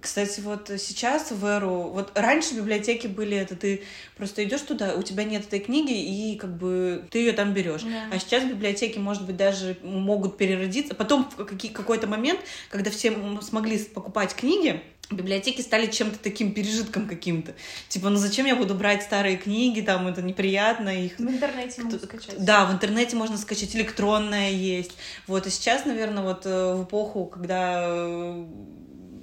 Кстати, 0.00 0.40
вот 0.40 0.70
сейчас 0.78 1.30
в 1.30 1.44
эру, 1.44 1.90
вот 1.92 2.12
раньше 2.14 2.54
библиотеки 2.54 3.06
были 3.06 3.36
это, 3.36 3.56
ты 3.56 3.82
просто 4.16 4.44
идешь 4.44 4.60
туда, 4.60 4.94
у 4.94 5.02
тебя 5.02 5.24
нет 5.24 5.46
этой 5.46 5.58
книги, 5.60 5.92
и 5.92 6.36
как 6.36 6.56
бы 6.56 7.04
ты 7.10 7.20
ее 7.20 7.32
там 7.32 7.54
берешь. 7.54 7.82
Да. 7.82 8.04
А 8.12 8.18
сейчас 8.18 8.44
библиотеки, 8.44 8.98
может 8.98 9.24
быть, 9.24 9.36
даже 9.36 9.76
могут 9.82 10.36
переродиться. 10.36 10.94
Потом 10.94 11.28
в 11.36 11.44
какой-то 11.72 12.06
момент, 12.06 12.40
когда 12.68 12.90
все 12.90 13.16
смогли 13.40 13.78
покупать 13.78 14.34
книги, 14.34 14.82
библиотеки 15.10 15.60
стали 15.60 15.86
чем-то 15.86 16.18
таким 16.18 16.52
пережитком 16.52 17.08
каким-то. 17.08 17.54
Типа, 17.88 18.10
ну 18.10 18.16
зачем 18.16 18.46
я 18.46 18.56
буду 18.56 18.74
брать 18.74 19.02
старые 19.02 19.36
книги, 19.36 19.80
там 19.80 20.06
это 20.08 20.20
неприятно, 20.20 20.88
их 20.88 21.18
В 21.18 21.22
интернете 21.22 21.82
кто- 21.82 21.98
скачать. 21.98 22.44
Да, 22.44 22.66
в 22.66 22.72
интернете 22.72 23.16
можно 23.16 23.38
скачать, 23.38 23.74
электронное 23.76 24.50
есть. 24.50 24.92
Вот, 25.26 25.46
и 25.46 25.50
сейчас, 25.50 25.84
наверное, 25.84 26.22
вот 26.24 26.44
э, 26.44 26.74
в 26.74 26.84
эпоху, 26.84 27.26
когда 27.26 27.84
э, 27.86 28.44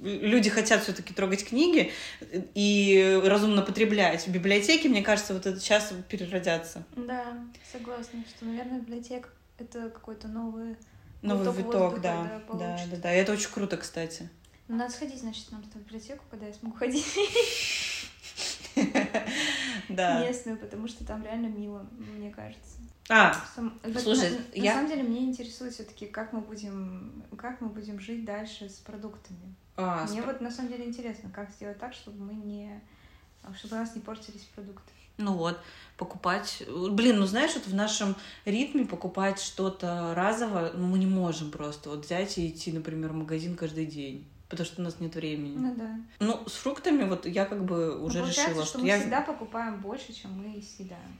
люди 0.04 0.50
хотят 0.50 0.82
все-таки 0.82 1.12
трогать 1.14 1.44
книги 1.44 1.90
и 2.54 3.20
разумно 3.24 3.62
потреблять, 3.62 4.28
библиотеки, 4.28 4.86
мне 4.86 5.02
кажется, 5.02 5.34
вот 5.34 5.46
это 5.46 5.58
сейчас 5.58 5.92
переродятся. 6.08 6.84
Да, 6.96 7.38
согласна, 7.72 8.22
что, 8.28 8.44
наверное, 8.44 8.80
библиотека— 8.80 9.28
это 9.58 9.90
какой-то 9.90 10.28
новый... 10.28 10.76
Новый 11.22 11.50
виток, 11.56 11.74
воздуха, 11.74 12.00
да. 12.02 12.42
да, 12.48 12.58
Да, 12.58 12.78
да, 12.90 12.96
да. 12.98 13.14
И 13.14 13.18
это 13.18 13.32
очень 13.32 13.48
круто, 13.50 13.78
кстати. 13.78 14.28
Ну, 14.68 14.76
надо 14.76 14.92
сходить, 14.92 15.20
значит, 15.20 15.50
нам 15.52 15.62
в 15.62 15.76
библиотеку, 15.76 16.22
когда 16.30 16.46
я 16.46 16.52
смогу 16.52 16.76
ходить 16.76 17.04
Да. 19.88 20.20
местную, 20.26 20.58
потому 20.58 20.88
что 20.88 21.04
там 21.06 21.22
реально 21.24 21.46
мило, 21.46 21.86
мне 22.16 22.30
кажется. 22.30 22.78
А, 23.08 23.34
Сам- 23.54 23.78
вот 23.82 24.02
Слушай, 24.02 24.30
на, 24.30 24.36
на 24.38 24.42
я- 24.54 24.74
самом 24.74 24.88
деле 24.88 25.02
меня 25.02 25.20
интересует 25.20 25.74
все-таки, 25.74 26.06
как 26.06 26.32
мы 26.32 26.40
будем, 26.40 27.22
как 27.36 27.60
мы 27.60 27.68
будем 27.68 28.00
жить 28.00 28.24
дальше 28.24 28.68
с 28.68 28.74
продуктами. 28.78 29.54
А, 29.76 30.06
Мне 30.06 30.20
спро- 30.20 30.26
вот 30.26 30.40
на 30.40 30.50
самом 30.50 30.70
деле 30.70 30.84
интересно, 30.84 31.30
как 31.30 31.50
сделать 31.50 31.78
так, 31.78 31.94
чтобы 31.94 32.24
мы 32.24 32.34
не, 32.34 32.80
чтобы 33.56 33.76
у 33.76 33.78
нас 33.78 33.94
не 33.94 34.00
портились 34.00 34.48
продукты. 34.54 34.92
Ну 35.16 35.34
вот, 35.34 35.60
покупать... 35.96 36.64
Блин, 36.68 37.20
ну 37.20 37.26
знаешь, 37.26 37.54
вот 37.54 37.66
в 37.66 37.74
нашем 37.74 38.16
ритме 38.44 38.84
покупать 38.84 39.40
что-то 39.40 40.12
разово 40.14 40.72
ну, 40.74 40.88
мы 40.88 40.98
не 40.98 41.06
можем 41.06 41.52
просто 41.52 41.90
вот 41.90 42.04
взять 42.04 42.36
и 42.38 42.48
идти, 42.48 42.72
например, 42.72 43.10
в 43.10 43.14
магазин 43.14 43.56
каждый 43.56 43.86
день, 43.86 44.26
потому 44.48 44.66
что 44.66 44.80
у 44.80 44.84
нас 44.84 44.98
нет 44.98 45.14
времени. 45.14 45.56
Ну 45.56 45.74
да. 45.76 46.00
Ну, 46.18 46.48
с 46.48 46.54
фруктами 46.54 47.04
вот 47.04 47.26
я 47.26 47.44
как 47.44 47.64
бы 47.64 47.94
Но 47.96 48.04
уже 48.04 48.20
получается, 48.20 48.50
решила, 48.50 48.64
что 48.64 48.70
что 48.70 48.78
мы 48.80 48.86
я... 48.88 48.98
всегда 48.98 49.20
покупаем 49.20 49.80
больше, 49.80 50.12
чем 50.12 50.32
мы 50.32 50.60
съедаем. 50.60 51.18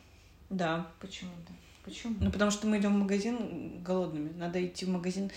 Да, 0.50 0.88
Почему-то. 1.00 1.52
Почему? 1.84 2.16
ну 2.18 2.32
потому 2.32 2.50
что 2.50 2.66
мы 2.66 2.78
идем 2.78 2.94
в 2.94 2.98
магазин 2.98 3.82
голодными, 3.82 4.32
надо 4.36 4.64
идти 4.64 4.86
в 4.86 4.88
магазин... 4.88 5.30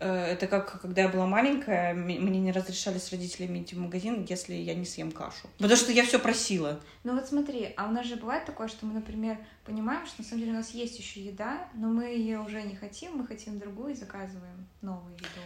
Э, 0.00 0.32
Это 0.32 0.46
как, 0.46 0.80
когда 0.80 1.02
я 1.02 1.08
была 1.08 1.26
маленькая, 1.26 1.92
мне 1.94 2.18
не 2.40 2.52
разрешали 2.52 2.98
с 2.98 3.10
родителями 3.10 3.60
идти 3.60 3.74
в 3.74 3.78
магазин, 3.78 4.24
если 4.28 4.54
я 4.54 4.74
не 4.74 4.86
съем 4.86 5.12
кашу. 5.12 5.48
Потому 5.58 5.76
что 5.76 5.92
я 5.92 6.04
все 6.04 6.18
просила. 6.18 6.80
Ну 7.04 7.14
вот 7.14 7.26
смотри, 7.28 7.74
а 7.76 7.86
у 7.86 7.90
нас 7.92 8.06
же 8.06 8.16
бывает 8.16 8.46
такое, 8.46 8.68
что 8.68 8.86
мы, 8.86 8.94
например, 8.94 9.36
понимаем, 9.64 10.06
что 10.06 10.22
на 10.22 10.24
самом 10.28 10.40
деле 10.40 10.52
у 10.52 10.56
нас 10.56 10.70
есть 10.70 10.98
еще 10.98 11.20
еда, 11.22 11.68
но 11.74 11.88
мы 11.88 12.04
ее 12.04 12.40
уже 12.40 12.62
не 12.62 12.74
хотим, 12.74 13.18
мы 13.18 13.26
хотим 13.26 13.58
другую 13.58 13.92
и 13.92 13.96
заказываем 13.96 14.66
новую 14.80 15.14
еду. 15.14 15.42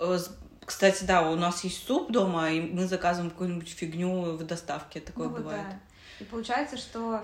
Э, 0.00 0.18
Кстати, 0.64 1.04
да, 1.04 1.30
у 1.30 1.36
нас 1.36 1.62
есть 1.62 1.86
суп 1.86 2.10
дома, 2.10 2.50
и 2.50 2.60
мы 2.60 2.86
заказываем 2.86 3.30
какую-нибудь 3.30 3.68
фигню 3.68 4.36
в 4.36 4.44
доставке, 4.44 5.00
такое 5.00 5.28
Ну 5.28 5.32
вот 5.34 5.42
бывает. 5.42 5.66
да. 5.70 5.78
И 6.20 6.24
получается, 6.24 6.78
что... 6.78 7.22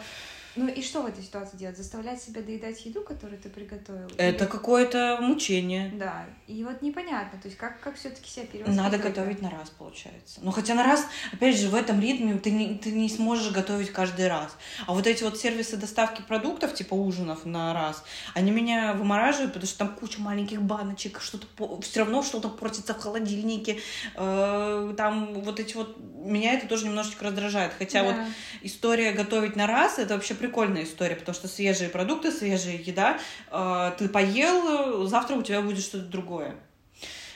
Ну 0.56 0.68
и 0.68 0.82
что 0.82 1.02
в 1.02 1.06
этой 1.06 1.22
ситуации 1.24 1.56
делать? 1.56 1.76
Заставлять 1.76 2.22
себя 2.22 2.42
доедать 2.42 2.84
еду, 2.84 3.02
которую 3.02 3.40
ты 3.40 3.48
приготовил? 3.48 4.08
Это 4.18 4.44
Или- 4.44 4.50
какое-то 4.50 5.18
мучение. 5.20 5.90
Да. 5.94 6.26
И 6.46 6.62
вот 6.64 6.82
непонятно, 6.82 7.38
то 7.40 7.48
есть 7.48 7.56
как, 7.56 7.80
как 7.80 7.96
все-таки 7.96 8.28
себя 8.28 8.44
перевоспитывать? 8.46 8.76
Надо 8.92 8.98
готовить 8.98 9.40
на 9.40 9.50
раз, 9.50 9.70
получается. 9.70 10.40
Ну, 10.42 10.50
хотя 10.50 10.74
на 10.74 10.84
раз, 10.84 11.06
опять 11.32 11.56
же, 11.56 11.68
в 11.68 11.74
этом 11.74 12.00
ритме 12.00 12.34
ты 12.38 12.50
не, 12.50 12.74
ты 12.76 12.90
не 12.92 13.08
сможешь 13.08 13.50
готовить 13.52 13.90
каждый 13.92 14.28
раз. 14.28 14.54
А 14.86 14.92
вот 14.92 15.06
эти 15.06 15.24
вот 15.24 15.38
сервисы 15.38 15.76
доставки 15.76 16.22
продуктов, 16.22 16.74
типа 16.74 16.94
ужинов 16.94 17.44
на 17.46 17.72
раз, 17.72 18.04
они 18.34 18.50
меня 18.50 18.92
вымораживают, 18.92 19.52
потому 19.54 19.66
что 19.68 19.78
там 19.78 19.94
куча 19.94 20.20
маленьких 20.20 20.60
баночек, 20.60 21.20
что-то 21.20 21.46
все 21.80 22.00
равно 22.00 22.22
что-то 22.22 22.48
портится 22.48 22.94
в 22.94 22.98
холодильнике. 22.98 23.78
Э, 24.16 24.92
Там 24.96 25.34
вот 25.42 25.60
эти 25.60 25.74
вот... 25.74 25.96
Меня 26.24 26.54
это 26.54 26.68
тоже 26.68 26.84
немножечко 26.86 27.24
раздражает. 27.24 27.72
Хотя 27.78 28.04
вот 28.04 28.14
Да. 28.14 28.26
история 28.62 29.12
готовить 29.12 29.56
на 29.56 29.66
раз, 29.66 29.98
это 29.98 30.14
вообще 30.14 30.34
прикольная 30.42 30.82
история, 30.82 31.14
потому 31.14 31.34
что 31.34 31.48
свежие 31.48 31.88
продукты, 31.88 32.32
свежая 32.32 32.76
еда, 32.76 33.18
э, 33.50 33.92
ты 33.96 34.08
поел, 34.08 35.06
завтра 35.06 35.36
у 35.36 35.42
тебя 35.42 35.62
будет 35.62 35.82
что-то 35.82 36.06
другое. 36.06 36.56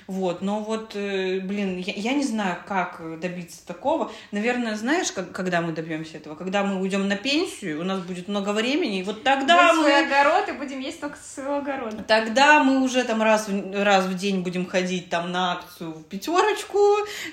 Вот, 0.07 0.41
но 0.41 0.61
вот, 0.61 0.93
э, 0.95 1.41
блин, 1.41 1.79
я, 1.79 1.93
я 1.97 2.13
не 2.13 2.23
знаю, 2.23 2.59
как 2.67 3.01
добиться 3.21 3.67
такого. 3.67 4.13
Наверное, 4.31 4.77
знаешь, 4.77 5.11
как, 5.11 5.33
когда 5.33 5.61
мы 5.61 5.73
добьемся 5.73 6.19
этого? 6.19 6.37
Когда 6.37 6.63
мы 6.63 6.81
уйдем 6.81 7.09
на 7.09 7.17
пенсию, 7.17 7.81
у 7.81 7.85
нас 7.85 8.01
будет 8.01 8.29
много 8.29 8.51
времени, 8.51 9.01
и 9.01 9.03
вот 9.03 9.25
тогда 9.25 9.73
Будет 9.73 9.77
мы... 9.77 9.83
свой 9.83 10.07
огород 10.07 10.49
и 10.49 10.53
будем 10.53 10.81
есть 10.81 11.01
только 11.01 11.17
с 11.17 11.35
своего 11.35 11.57
огорода. 11.57 12.05
Тогда 12.05 12.63
мы 12.63 12.83
уже 12.83 13.03
там 13.05 13.23
раз, 13.23 13.49
раз 13.75 14.05
в 14.07 14.17
день 14.17 14.43
будем 14.43 14.67
ходить 14.67 15.11
там 15.11 15.33
на 15.33 15.53
акцию 15.55 15.93
в 15.93 16.05
пятерочку, 16.05 16.79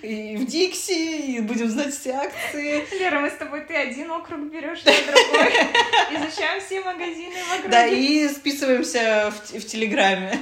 и 0.02 0.38
в 0.38 0.46
Дикси, 0.46 1.38
и 1.38 1.40
будем 1.42 1.70
знать 1.70 1.94
все 1.94 2.14
акции. 2.14 2.86
Лера, 3.00 3.20
мы 3.20 3.30
с 3.30 3.36
тобой, 3.36 3.62
ты 3.62 3.76
один 3.76 4.10
округ 4.10 4.52
берешь, 4.52 4.80
я 4.86 4.94
другой. 5.06 5.54
Изучаем 6.12 6.62
все 6.62 6.82
магазины 6.82 7.36
в 7.36 7.54
округе. 7.54 7.70
Да, 7.70 7.86
и 7.86 8.28
списываемся 8.30 9.32
в, 9.32 9.60
в 9.60 9.66
Телеграме. 9.66 10.40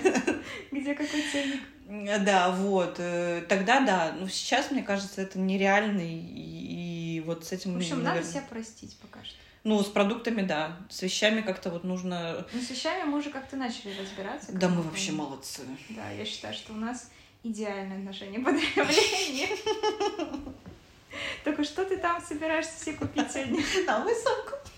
Где 0.71 0.93
какой 0.93 1.21
ценник? 1.31 1.61
Да, 1.91 2.51
вот. 2.51 2.95
э, 2.99 3.43
Тогда 3.49 3.81
да. 3.81 4.13
Но 4.17 4.27
сейчас, 4.29 4.71
мне 4.71 4.81
кажется, 4.81 5.21
это 5.21 5.37
нереально, 5.37 5.99
и, 5.99 7.17
и 7.17 7.23
вот 7.25 7.45
с 7.45 7.51
этим... 7.51 7.73
В 7.73 7.77
общем, 7.77 7.97
наверное, 7.97 8.21
надо 8.21 8.27
себя 8.27 8.43
простить 8.49 8.97
пока 9.01 9.23
что. 9.25 9.35
Ну, 9.63 9.83
с 9.83 9.87
продуктами, 9.87 10.41
да. 10.41 10.77
С 10.89 11.01
вещами 11.01 11.41
как-то 11.41 11.69
вот 11.69 11.83
нужно... 11.83 12.47
Но 12.53 12.61
с 12.61 12.69
вещами 12.69 13.03
мы 13.03 13.17
уже 13.19 13.29
как-то 13.29 13.57
начали 13.57 13.93
разбираться. 13.99 14.53
Да, 14.53 14.69
мы 14.69 14.77
я 14.77 14.81
вообще 14.81 15.11
помню. 15.11 15.23
молодцы. 15.23 15.61
Да, 15.89 16.09
я 16.11 16.25
считаю, 16.25 16.53
что 16.53 16.73
у 16.73 16.77
нас 16.77 17.11
идеальное 17.43 17.97
отношение 17.97 18.39
потребления. 18.39 19.49
Только 21.43 21.63
что 21.63 21.83
ты 21.83 21.97
там 21.97 22.21
собираешься 22.21 22.71
все 22.79 22.93
купить 22.93 23.31
сегодня? 23.31 23.61
На 23.85 23.99
высоко. 23.99 24.55
Ну, 24.55 24.70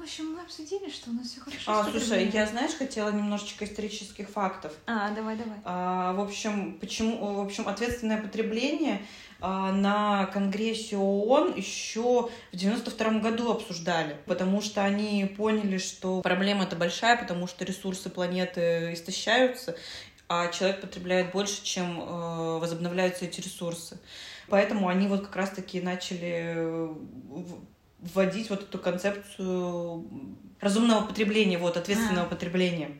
в 0.00 0.02
общем, 0.02 0.32
мы 0.32 0.40
обсудили, 0.40 0.88
что 0.88 1.10
у 1.10 1.12
нас 1.12 1.26
все 1.28 1.40
хорошо. 1.40 1.62
А, 1.66 1.84
слушай, 1.90 2.30
я, 2.30 2.46
знаешь, 2.46 2.72
хотела 2.72 3.10
немножечко 3.10 3.66
исторических 3.66 4.30
фактов. 4.30 4.72
А, 4.86 5.10
давай, 5.10 5.36
давай. 5.36 5.58
А, 5.64 6.14
в 6.14 6.20
общем, 6.20 6.78
почему, 6.80 7.34
в 7.34 7.40
общем, 7.40 7.68
ответственное 7.68 8.20
потребление 8.20 9.02
а, 9.42 9.72
на 9.72 10.24
Конгрессе 10.32 10.96
ООН 10.96 11.54
еще 11.54 12.30
в 12.50 12.56
92 12.56 13.18
году 13.18 13.50
обсуждали, 13.50 14.16
потому 14.24 14.62
что 14.62 14.82
они 14.82 15.26
поняли, 15.36 15.76
что 15.76 16.22
проблема 16.22 16.64
это 16.64 16.76
большая, 16.76 17.18
потому 17.18 17.46
что 17.46 17.66
ресурсы 17.66 18.08
планеты 18.08 18.94
истощаются, 18.94 19.76
а 20.28 20.48
человек 20.48 20.80
потребляет 20.80 21.32
больше, 21.32 21.62
чем 21.62 22.00
э, 22.00 22.58
возобновляются 22.58 23.26
эти 23.26 23.42
ресурсы. 23.42 23.98
Поэтому 24.48 24.88
они 24.88 25.08
вот 25.08 25.26
как 25.26 25.36
раз-таки 25.36 25.82
начали 25.82 26.54
э, 26.56 26.94
вводить 28.02 28.50
вот 28.50 28.62
эту 28.62 28.78
концепцию 28.78 30.06
разумного 30.60 31.06
потребления, 31.06 31.58
вот, 31.58 31.76
ответственного 31.76 32.26
А. 32.26 32.30
потребления. 32.30 32.98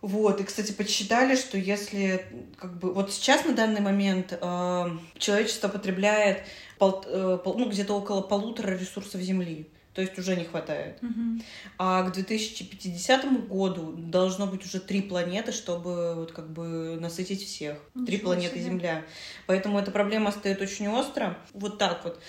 Вот, 0.00 0.38
и, 0.40 0.44
кстати, 0.44 0.72
подсчитали, 0.72 1.34
что 1.34 1.56
если, 1.56 2.26
как 2.58 2.78
бы, 2.78 2.92
вот 2.92 3.10
сейчас 3.10 3.44
на 3.46 3.54
данный 3.54 3.80
момент 3.80 4.36
э, 4.38 4.90
человечество 5.16 5.68
потребляет 5.68 6.44
пол- 6.78 7.02
э, 7.06 7.38
пол- 7.42 7.56
ну, 7.56 7.70
где-то 7.70 7.94
около 7.94 8.20
полутора 8.20 8.76
ресурсов 8.76 9.22
Земли, 9.22 9.66
то 9.94 10.02
есть 10.02 10.18
уже 10.18 10.36
не 10.36 10.44
хватает. 10.44 11.00
Мгм. 11.00 11.42
А 11.78 12.02
к 12.02 12.12
2050 12.12 13.48
году 13.48 13.94
должно 13.96 14.46
быть 14.46 14.66
уже 14.66 14.78
три 14.78 15.00
планеты, 15.00 15.52
чтобы 15.52 16.14
вот 16.16 16.32
как 16.32 16.50
бы 16.52 16.98
насытить 17.00 17.42
всех. 17.42 17.78
три 17.94 18.16
Ничего 18.16 18.32
планеты 18.32 18.56
себе. 18.56 18.64
Земля. 18.64 19.04
Поэтому 19.46 19.78
эта 19.78 19.90
проблема 19.90 20.32
стоит 20.32 20.60
очень 20.60 20.86
остро. 20.88 21.38
Вот 21.54 21.78
так 21.78 22.04
вот. 22.04 22.20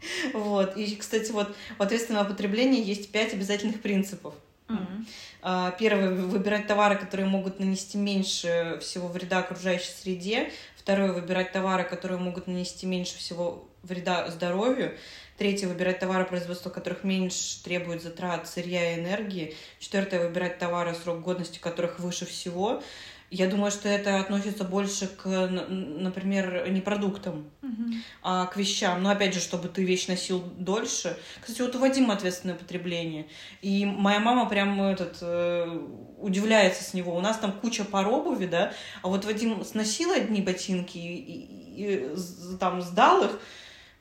Вот. 0.32 0.76
И, 0.76 0.96
кстати, 0.96 1.30
вот 1.32 1.54
у 1.78 1.82
ответственного 1.82 2.24
потребления 2.24 2.82
есть 2.82 3.10
пять 3.10 3.32
обязательных 3.32 3.80
принципов. 3.80 4.34
Мгм. 4.68 5.06
А, 5.42 5.70
Первое— 5.72 6.10
выбирать 6.14 6.66
товары, 6.66 6.96
которые 6.96 7.28
могут 7.28 7.60
нанести 7.60 7.98
меньше 7.98 8.78
всего 8.80 9.08
вреда 9.08 9.38
окружающей 9.38 9.92
среде. 9.92 10.50
Второе— 10.76 11.12
выбирать 11.14 11.52
товары, 11.52 11.84
которые 11.84 12.18
могут 12.18 12.46
нанести 12.46 12.86
меньше 12.86 13.16
всего 13.16 13.68
вреда 13.82 14.28
здоровью. 14.30 14.96
Третье— 15.38 15.66
выбирать 15.68 16.00
товары, 16.00 16.24
производство 16.24 16.70
которых 16.70 17.04
меньше 17.04 17.62
требует 17.62 18.02
затрат 18.02 18.48
сырья 18.48 18.94
и 18.94 19.00
энергии. 19.00 19.54
Четвертое— 19.78 20.20
выбирать 20.26 20.58
товары, 20.58 20.94
срок 20.94 21.20
годности 21.20 21.58
которых 21.58 22.00
выше 22.00 22.26
всего. 22.26 22.82
Я 23.30 23.48
думаю, 23.48 23.72
что 23.72 23.88
это 23.88 24.20
относится 24.20 24.62
больше 24.62 25.08
к, 25.08 25.26
например, 25.68 26.68
не 26.70 26.80
продуктам, 26.80 27.50
Мгм. 27.60 27.94
а 28.22 28.46
к 28.46 28.56
вещам. 28.56 29.02
Но 29.02 29.10
опять 29.10 29.34
же, 29.34 29.40
чтобы 29.40 29.68
ты 29.68 29.84
вещь 29.84 30.06
носил 30.06 30.40
дольше. 30.58 31.16
Кстати, 31.40 31.60
вот 31.62 31.74
у 31.74 31.78
Вадима 31.80 32.14
ответственное 32.14 32.54
потребление. 32.54 33.26
И 33.62 33.84
моя 33.84 34.20
мама 34.20 34.48
прям 34.48 34.80
этот 34.80 35.18
э, 35.22 35.80
удивляется 36.18 36.84
с 36.84 36.94
него. 36.94 37.16
У 37.16 37.20
нас 37.20 37.38
там 37.38 37.50
куча 37.52 37.84
пар 37.84 38.06
обуви, 38.08 38.46
да, 38.46 38.72
а 39.02 39.08
вот 39.08 39.24
Вадим 39.24 39.64
сносил 39.64 40.12
одни 40.12 40.40
ботинки 40.40 40.96
и, 40.96 41.16
и- 41.16 41.84
и 42.12 42.16
с- 42.16 42.56
там 42.58 42.80
сдал 42.80 43.24
их. 43.24 43.40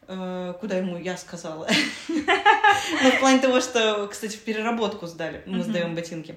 э, 0.07 0.53
куда 0.59 0.77
ему 0.77 0.97
я 0.99 1.17
сказала? 1.17 1.67
Ну, 3.01 3.09
в 3.11 3.19
плане 3.19 3.39
того, 3.39 3.59
что, 3.61 4.07
кстати, 4.07 4.35
в 4.35 4.41
переработку 4.41 5.07
сдали. 5.07 5.41
Мы 5.47 5.63
сдаем 5.63 5.95
ботинки. 5.95 6.35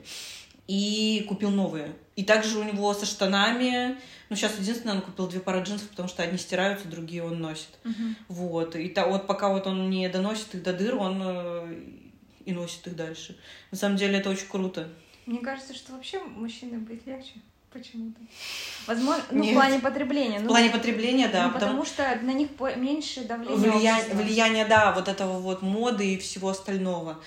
И 0.69 1.25
купил 1.29 1.51
новые. 1.51 1.93
И 2.15 2.23
также 2.23 2.59
у 2.59 2.63
него 2.63 2.95
со 2.95 3.07
штанами. 3.07 3.99
Ну, 4.29 4.37
сейчас 4.37 4.59
единственное, 4.59 4.97
он 4.97 5.03
купил 5.03 5.27
две 5.27 5.41
пары 5.41 5.63
джинсов, 5.63 5.89
потому 5.89 6.09
что 6.09 6.23
одни 6.23 6.39
стираются, 6.39 6.87
другие 6.87 7.25
он 7.25 7.41
носит. 7.41 7.71
Мгм. 7.85 8.17
Вот. 8.29 8.77
И 8.77 8.89
та, 8.91 9.07
вот 9.07 9.27
пока 9.27 9.49
вот 9.49 9.67
он 9.67 9.89
не 9.89 10.09
доносит 10.09 10.55
их 10.55 10.63
до 10.63 10.73
дыр, 10.75 10.97
он 10.97 11.21
э, 11.25 11.75
и 12.45 12.53
носит 12.53 12.87
их 12.87 12.97
дальше. 12.97 13.37
На 13.71 13.79
самом 13.79 13.97
деле 13.97 14.19
это 14.19 14.31
очень 14.31 14.47
круто. 14.47 14.89
Мне 15.27 15.41
кажется, 15.41 15.75
что 15.75 15.93
вообще 15.93 16.21
мужчины 16.21 16.79
быть 16.79 17.07
легче 17.07 17.35
почему-то. 17.73 18.21
Возможно, 18.87 19.25
ну, 19.31 19.43
Нет. 19.43 19.53
в 19.53 19.55
плане 19.55 19.79
потребления. 19.79 20.39
В 20.39 20.43
ну, 20.43 20.49
плане 20.49 20.71
потребления, 20.71 21.29
да, 21.29 21.49
ну, 21.49 21.53
потому 21.53 21.85
что 21.85 22.19
на 22.23 22.33
них 22.33 22.49
меньше 22.77 23.25
давления 23.25 23.57
влия- 23.57 24.15
влияние, 24.15 24.65
да, 24.65 24.93
вот 24.93 25.09
этого 25.09 25.39
вот 25.39 25.63
моды 25.63 26.15
и 26.15 26.19
всего 26.19 26.49
остального. 26.49 27.21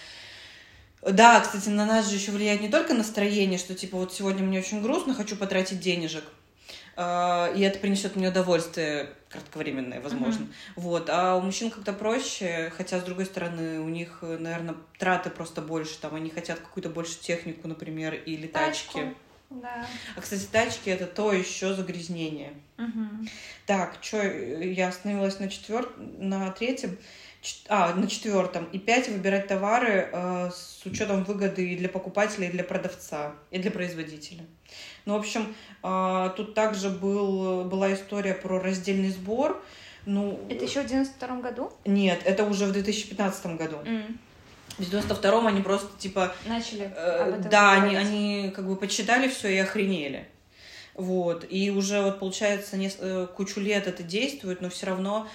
Да, 1.02 1.40
кстати, 1.40 1.70
на 1.70 1.86
нас 1.86 2.10
же 2.10 2.16
еще 2.16 2.32
влияет 2.32 2.62
не 2.62 2.70
только 2.70 2.94
настроение, 2.94 3.58
что 3.58 3.74
типа 3.74 3.98
вот 3.98 4.14
сегодня 4.14 4.44
мне 4.44 4.60
очень 4.60 4.82
грустно, 4.82 5.14
хочу 5.14 5.36
потратить 5.36 5.80
денежек. 5.80 6.24
А, 6.96 7.52
И 7.56 7.62
это 7.62 7.80
принесет 7.80 8.16
мне 8.16 8.30
удовольствие 8.30 9.10
кратковременное, 9.30 10.02
возможно. 10.02 10.48
Вот. 10.76 11.10
А 11.10 11.38
у 11.38 11.42
мужчин 11.42 11.72
как-то 11.72 11.94
проще, 11.94 12.72
хотя, 12.76 13.00
с 13.00 13.04
другой 13.04 13.26
стороны, 13.26 13.80
у 13.80 13.90
них, 13.90 14.20
наверное, 14.22 14.76
траты 15.00 15.30
просто 15.30 15.62
больше. 15.62 15.98
Там 16.00 16.16
они 16.16 16.30
хотят 16.30 16.60
какую-то 16.60 16.90
больше 16.90 17.18
технику, 17.20 17.68
например, 17.68 18.14
или 18.14 18.48
Тачку. 18.48 19.00
тачки. 19.00 19.16
Да. 19.50 19.86
А, 20.16 20.22
кстати, 20.22 20.48
тачки 20.52 20.90
это 20.90 21.08
то 21.08 21.34
еще 21.34 21.74
загрязнение. 21.74 22.54
Мгм. 22.78 23.28
Так, 23.66 23.96
что 24.02 24.22
я 24.22 24.90
остановилась 24.90 25.40
на 25.40 25.50
четвер... 25.50 25.90
на 25.98 26.52
третьем, 26.52 26.98
а, 27.67 27.93
на 27.95 28.08
четвертом. 28.08 28.65
И 28.71 28.77
пять 28.80 29.08
выбирать 29.10 29.47
товары 29.47 30.10
э, 30.12 30.49
с 30.54 30.86
учетом 30.86 31.23
выгоды 31.23 31.73
и 31.73 31.75
для 31.77 31.89
покупателя, 31.89 32.47
и 32.47 32.51
для 32.51 32.63
продавца, 32.63 33.34
и 33.49 33.58
для 33.60 33.71
производителя. 33.71 34.43
Ну, 35.06 35.15
в 35.15 35.19
общем, 35.19 35.56
э, 35.84 36.30
тут 36.38 36.54
также 36.54 36.89
был, 36.89 37.65
была 37.65 37.93
история 37.93 38.34
про 38.34 38.60
раздельный 38.60 39.10
сбор. 39.10 39.62
Ну, 40.06 40.39
Это 40.49 40.65
еще 40.65 40.82
в 40.82 40.88
92 40.88 41.41
году? 41.41 41.71
нет, 41.86 42.21
это 42.25 42.43
уже 42.45 42.65
в 42.65 42.71
2015 42.73 43.45
году. 43.58 43.77
М. 43.86 44.19
В 44.77 44.82
92-м 44.84 45.47
они 45.47 45.62
просто 45.62 45.89
типа 45.99 46.34
Начали 46.45 46.91
Э, 46.95 47.23
об 47.23 47.39
этом 47.39 47.49
Да, 47.51 47.71
они, 47.73 47.89
говорить. 47.91 48.08
они 48.08 48.51
как 48.56 48.65
бы 48.67 48.75
почитали 48.77 49.27
все 49.27 49.49
и 49.49 49.58
охренели. 49.58 50.27
Вот. 50.95 51.45
И 51.49 51.69
уже 51.71 52.01
вот 52.01 52.19
получается 52.19 52.77
нес- 52.77 52.97
э, 52.99 53.27
кучу 53.36 53.60
лет 53.60 53.88
это 53.88 54.01
действует, 54.04 54.62
но 54.62 54.69
все 54.69 54.88
равно 54.88 55.27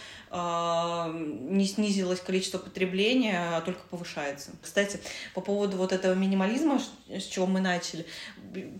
не 1.22 1.66
снизилось 1.66 2.20
количество 2.20 2.58
потребления, 2.58 3.56
а 3.56 3.60
только 3.60 3.80
повышается. 3.88 4.50
Кстати, 4.62 5.00
по 5.34 5.40
поводу 5.40 5.76
вот 5.76 5.92
этого 5.92 6.14
минимализма, 6.14 6.80
с 7.08 7.24
чего 7.24 7.46
мы 7.46 7.60
начали. 7.60 8.06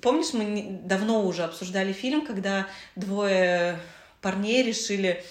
Помнишь, 0.03 0.33
мы 0.33 0.81
давно 0.83 1.25
уже 1.25 1.45
обсуждали 1.45 1.93
фильм, 1.93 2.27
когда 2.27 2.67
двое 2.95 3.79
парней 4.21 4.63
решили 4.63 5.25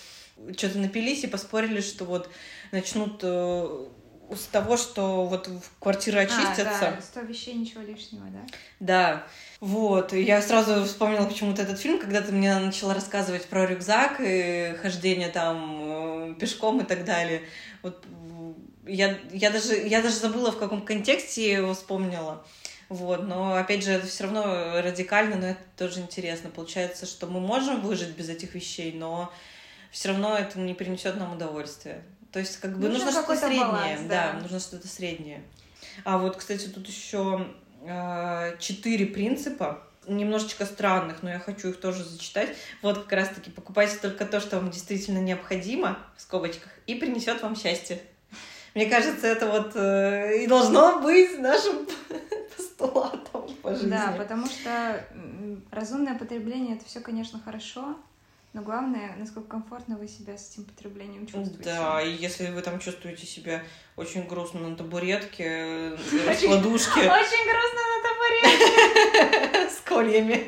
что-то 0.57 0.79
напились 0.79 1.23
и 1.23 1.27
поспорили, 1.27 1.81
что 1.81 2.05
вот 2.05 2.29
начнут 2.71 3.19
э, 3.23 3.85
с 4.33 4.45
того, 4.45 4.77
что 4.77 5.25
вот 5.25 5.49
квартиры 5.79 6.19
очистятся. 6.19 6.87
А, 6.87 6.91
да, 6.95 7.01
100 7.01 7.19
вещей, 7.21 7.53
ничего 7.53 7.81
лишнего, 7.81 8.25
да? 8.29 8.39
Да, 8.79 9.27
вот. 9.59 10.13
И 10.13 10.21
я 10.21 10.41
сразу 10.41 10.83
вспомнила 10.85 11.25
почему-то 11.25 11.61
этот 11.61 11.79
фильм, 11.79 11.99
когда 11.99 12.21
ты 12.21 12.31
мне 12.31 12.57
начала 12.57 12.93
рассказывать 12.93 13.47
про 13.47 13.65
рюкзак 13.65 14.17
и 14.19 14.75
хождение 14.81 15.29
там 15.29 16.31
э, 16.31 16.35
пешком 16.39 16.81
и 16.81 16.85
так 16.85 17.05
далее. 17.05 17.43
Вот 17.81 18.05
я, 18.87 19.17
я, 19.31 19.49
даже, 19.51 19.75
я 19.75 20.01
даже 20.01 20.15
забыла, 20.15 20.51
в 20.51 20.57
каком 20.57 20.81
контексте 20.81 21.47
я 21.49 21.57
его 21.57 21.73
вспомнила. 21.73 22.45
Вот, 22.87 23.23
но 23.23 23.55
опять 23.55 23.83
же, 23.83 23.91
это 23.91 24.05
все 24.05 24.25
равно 24.25 24.81
радикально, 24.81 25.37
но 25.37 25.47
это 25.47 25.61
тоже 25.75 26.01
интересно. 26.01 26.49
Получается, 26.49 27.05
что 27.05 27.25
мы 27.25 27.39
можем 27.39 27.81
выжить 27.81 28.09
без 28.09 28.29
этих 28.29 28.53
вещей, 28.53 28.93
но 28.93 29.33
все 29.91 30.09
равно 30.09 30.37
это 30.37 30.59
не 30.59 30.73
принесет 30.73 31.15
нам 31.15 31.33
удовольствия. 31.33 32.03
То 32.35 32.39
есть, 32.39 32.57
как 32.57 32.77
бы 32.77 32.89
Нужно 32.89 33.05
нужно, 33.05 33.21
что-то 33.21 33.37
среднее. 33.37 33.61
баланс, 33.61 34.01
да. 34.09 34.33
да. 34.33 34.39
нужно 34.41 34.59
что-то 34.59 34.89
среднее. 34.89 35.41
А 36.03 36.17
вот, 36.17 36.35
кстати, 36.35 36.67
тут 36.67 36.85
еще 36.85 37.47
четыре 38.59 39.05
принципа 39.05 39.81
немножечко 40.05 40.65
странных, 40.65 41.23
но 41.23 41.29
я 41.29 41.39
хочу 41.39 41.69
их 41.69 41.79
тоже 41.79 42.03
зачитать. 42.03 42.49
Вот 42.81 43.03
как 43.03 43.13
раз-таки 43.13 43.51
покупайте 43.51 43.95
только 44.01 44.25
то, 44.25 44.41
что 44.41 44.57
вам 44.57 44.69
действительно 44.69 45.19
необходимо, 45.19 45.97
в 46.17 46.21
скобочках, 46.21 46.73
и 46.87 46.95
принесет 46.95 47.41
вам 47.41 47.55
счастье. 47.55 48.01
Мне 48.73 48.87
кажется, 48.87 49.27
это 49.27 49.47
вот 49.47 49.71
э, 49.75 50.43
и 50.43 50.47
должно 50.47 50.99
быть 50.99 51.39
нашим 51.39 51.87
постулатом 52.57 53.47
по 53.61 53.73
жизни. 53.73 53.91
Да, 53.91 54.13
потому 54.17 54.47
что 54.47 55.07
разумное 55.71 56.19
потребление 56.19 56.75
это 56.75 56.83
все, 56.83 56.99
конечно, 56.99 57.39
хорошо, 57.39 57.97
но 58.55 58.61
главное, 58.61 59.13
насколько 59.17 59.49
комфортно 59.49 59.97
вы 59.97 60.07
себя 60.07 60.37
с 60.37 60.53
этим 60.53 60.63
потреблением 60.63 61.27
чувствуете. 61.27 61.63
Да, 61.65 62.01
и 62.01 62.09
если 62.09 62.47
вы 62.51 62.61
там 62.61 62.79
чувствуете 62.79 63.25
себя 63.25 63.61
очень 63.97 64.25
грустно 64.27 64.61
на 64.61 64.77
табуретке, 64.77 65.43
э, 65.47 65.97
раскладушке, 66.25 67.01
Очень 67.01 67.43
грустно 67.51 67.81
на 67.91 67.99
табуретке. 68.07 69.69
с 69.75 69.81
кольями, 69.81 70.47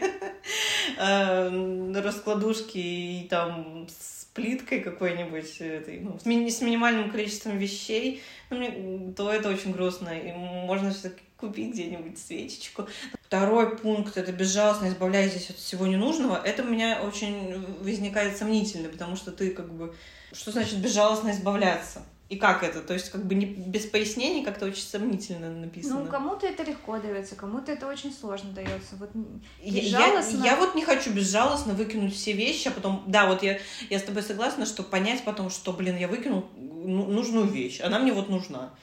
э, 0.98 1.50
на 1.50 2.02
раскладушке 2.02 2.80
и 2.80 3.28
там 3.30 3.88
с 3.89 4.24
плиткой 4.34 4.80
какой-нибудь, 4.80 5.58
этой, 5.60 6.00
ну, 6.00 6.17
с, 6.17 6.26
ми- 6.26 6.50
с 6.50 6.62
минимальным 6.62 7.12
количеством 7.12 7.58
вещей, 7.58 8.24
ну, 8.50 8.58
мне- 8.58 9.13
то 9.17 9.30
это 9.34 9.50
очень 9.50 9.74
грустно. 9.74 10.17
И 10.17 10.32
можно 10.32 10.91
все-таки 10.91 11.24
купить 11.36 11.74
где-нибудь 11.74 12.17
свечечку. 12.17 12.88
Второй 13.28 13.76
пункт— 13.78 14.16
это 14.18 14.32
безжалостно 14.32 14.88
избавляйтесь 14.88 15.50
от 15.50 15.58
всего 15.58 15.86
ненужного. 15.86 16.42
Это 16.42 16.63
у 16.63 16.66
меня 16.66 17.02
очень 17.02 17.62
возникает 17.82 18.38
сомнительно, 18.38 18.88
потому 18.88 19.18
что 19.18 19.34
ты 19.34 19.50
как 19.52 19.70
бы... 19.74 19.94
Что 20.32 20.52
значит 20.52 20.78
безжалостно 20.80 21.32
избавляться? 21.32 22.04
И 22.30 22.38
как 22.38 22.63
это? 22.63 22.80
То 22.82 22.94
есть 22.94 23.10
как 23.10 23.26
бы 23.26 23.36
не 23.36 23.46
без 23.46 23.86
пояснений 23.86 24.46
как-то 24.46 24.66
очень 24.66 24.84
сомнительно 24.84 25.50
написано. 25.50 26.04
Ну, 26.04 26.06
кому-то 26.10 26.48
это 26.48 26.63
легко 26.63 26.98
дается, 27.00 27.36
кому-то 27.36 27.72
это 27.74 27.88
очень 27.88 28.13
сложно 28.13 28.52
дается. 28.52 28.96
Вот 28.98 29.13
м, 29.13 29.42
Я, 29.62 29.82
безжалостно- 29.82 30.38
я, 30.46 30.52
я 30.52 30.56
вот 30.56 30.76
не 30.76 30.86
хочу 30.86 31.12
безжалостно 31.12 31.74
выкинуть 31.74 32.13
все 32.16 32.32
вещи, 32.32 32.70
а 32.70 32.72
потом, 32.72 33.04
да, 33.08 33.28
вот 33.28 33.44
я, 33.44 33.60
я 33.90 34.00
с 34.00 34.04
тобой 34.04 34.24
согласна, 34.24 34.66
что 34.66 34.84
понять 34.84 35.24
потом, 35.26 35.50
что, 35.50 35.74
блин, 35.74 35.98
я 35.98 36.08
выкинул 36.08 36.46
ну- 36.58 37.08
нужную 37.08 37.46
вещь, 37.48 37.82
она 37.82 38.00
мне 38.00 38.13
вот 38.13 38.30
нужна. 38.30 38.74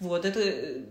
Вот, 0.00 0.24
это, 0.24 0.40
э, 0.40 0.84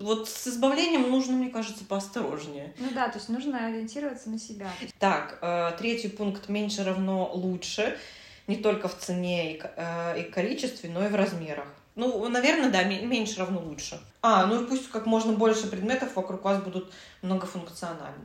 вот 0.00 0.28
с 0.28 0.46
избавлением 0.48 1.10
нужно, 1.10 1.34
мне 1.36 1.50
кажется, 1.50 1.84
поосторожнее. 1.84 2.74
Ну 2.78 2.90
да, 2.94 3.08
то 3.08 3.18
есть 3.18 3.28
нужно 3.28 3.66
ориентироваться 3.66 4.30
на 4.30 4.38
себя. 4.38 4.70
Так, 4.98 5.38
э, 5.42 5.72
третий 5.78 6.08
пункт 6.08 6.48
меньше 6.48 6.84
равно 6.84 7.30
лучше, 7.34 7.98
не 8.46 8.56
только 8.56 8.88
в 8.88 8.96
цене 8.98 9.54
и, 9.56 9.62
э, 9.62 10.22
количестве, 10.24 10.90
но 10.90 11.04
и 11.04 11.08
в 11.08 11.14
размерах. 11.14 11.66
Ну, 11.94 12.28
наверное, 12.28 12.70
да, 12.70 12.82
ме- 12.84 13.04
меньше 13.06 13.38
равно 13.38 13.60
лучше. 13.60 13.98
А, 14.22 14.44
ну 14.46 14.62
и 14.62 14.66
пусть 14.66 14.90
как 14.90 15.06
можно 15.06 15.32
больше 15.32 15.66
предметов 15.68 16.14
вокруг 16.16 16.44
вас 16.44 16.62
будут 16.62 16.92
многофункциональны. 17.22 18.24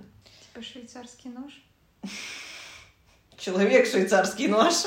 Типа 0.53 0.61
швейцарский 0.65 1.29
нож. 1.31 1.53
Человек 3.37 3.87
швейцарский 3.87 4.47
нож. 4.47 4.73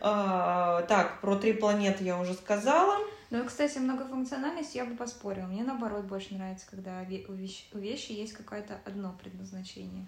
А, 0.00 0.82
Так, 0.82 1.20
про 1.20 1.36
три 1.36 1.52
планеты 1.52 2.04
я 2.04 2.18
уже 2.18 2.34
сказала. 2.34 2.98
Ну, 3.30 3.42
и, 3.42 3.46
кстати, 3.46 3.78
многофункциональность 3.78 4.74
я 4.74 4.84
бы 4.84 4.94
поспорила. 4.96 5.46
Мне, 5.46 5.64
наоборот, 5.64 6.04
больше 6.04 6.34
нравится, 6.34 6.66
когда 6.70 7.00
у 7.28 7.32
вещ- 7.32 7.64
у 7.72 7.78
вещи 7.78 8.12
есть 8.12 8.32
какое-то 8.34 8.78
одно 8.84 9.14
предназначение. 9.20 10.06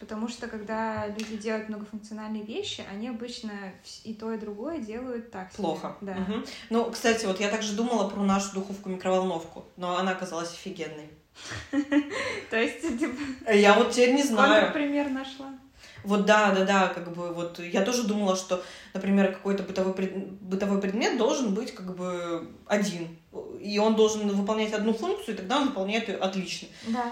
Потому 0.00 0.28
что, 0.28 0.48
когда 0.48 1.06
люди 1.06 1.36
делают 1.38 1.70
многофункциональные 1.70 2.42
вещи, 2.42 2.84
они 2.92 3.08
обычно 3.08 3.52
и 4.02 4.12
то, 4.12 4.34
и 4.34 4.38
другое 4.38 4.78
делают 4.80 5.30
так 5.30 5.50
себе. 5.50 5.56
Плохо. 5.62 5.96
Да. 6.02 6.14
Мгм. 6.14 6.44
Ну, 6.68 6.90
кстати, 6.90 7.24
вот 7.24 7.40
я 7.40 7.48
также 7.48 7.74
думала 7.74 8.10
про 8.10 8.22
нашу 8.22 8.52
духовку-микроволновку, 8.54 9.64
но 9.76 9.96
она 9.96 10.10
оказалась 10.12 10.52
офигенной. 10.52 11.08
То 12.50 12.56
есть, 12.56 12.82
типа, 12.98 13.50
Я 13.50 13.74
вот 13.74 13.92
теперь 13.92 14.14
не 14.14 14.22
знаю. 14.22 14.72
пример 14.74 15.08
нашла. 15.08 15.54
Вот 16.04 16.26
да, 16.26 16.50
да, 16.52 16.64
да, 16.64 16.88
как 16.88 17.12
бы 17.12 17.32
вот 17.32 17.58
я 17.58 17.82
тоже 17.82 18.04
думала, 18.04 18.36
что, 18.36 18.62
например, 18.92 19.32
какой-то 19.32 19.62
бытовой, 19.62 19.94
пред- 19.94 20.30
бытовой 20.40 20.80
предмет 20.80 21.16
должен 21.16 21.54
быть 21.54 21.74
как 21.74 21.96
бы 21.96 22.48
один. 22.66 23.08
И 23.60 23.78
он 23.78 23.96
должен 23.96 24.28
выполнять 24.28 24.72
одну 24.72 24.92
функцию, 24.92 25.34
и 25.34 25.38
тогда 25.38 25.58
он 25.58 25.68
выполняет 25.68 26.08
ее 26.08 26.16
отлично. 26.16 26.68
Да. 26.88 27.10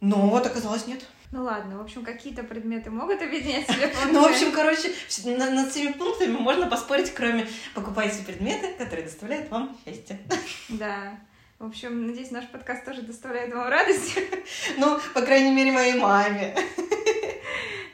Но 0.00 0.28
вот 0.28 0.44
оказалось 0.46 0.86
нет. 0.86 1.04
Ну 1.32 1.42
ладно, 1.44 1.78
в 1.78 1.80
общем, 1.80 2.04
какие-то 2.04 2.42
предметы 2.44 2.90
могут 2.90 3.20
объединять 3.22 3.66
функции. 3.66 3.90
Ну, 4.12 4.22
в 4.22 4.26
общем, 4.30 4.52
короче, 4.52 4.92
вс- 5.08 5.36
на- 5.36 5.50
над 5.50 5.70
всеми 5.70 5.92
пунктами 5.92 6.32
можно 6.36 6.66
поспорить, 6.68 7.12
кроме 7.14 7.46
покупайте 7.74 8.22
предметы, 8.24 8.74
которые 8.74 9.04
доставляют 9.04 9.50
вам 9.50 9.76
счастье. 9.84 10.18
Да. 10.68 11.18
В 11.60 11.66
общем, 11.66 12.06
надеюсь, 12.08 12.30
наш 12.32 12.46
подкаст 12.48 12.84
тоже 12.84 13.02
доставляет 13.02 13.52
вам 13.54 13.68
радость. 13.68 14.18
Ну, 14.76 14.98
по 15.14 15.22
крайней 15.22 15.52
мере, 15.52 15.72
моей 15.72 15.94
маме. 15.94 16.54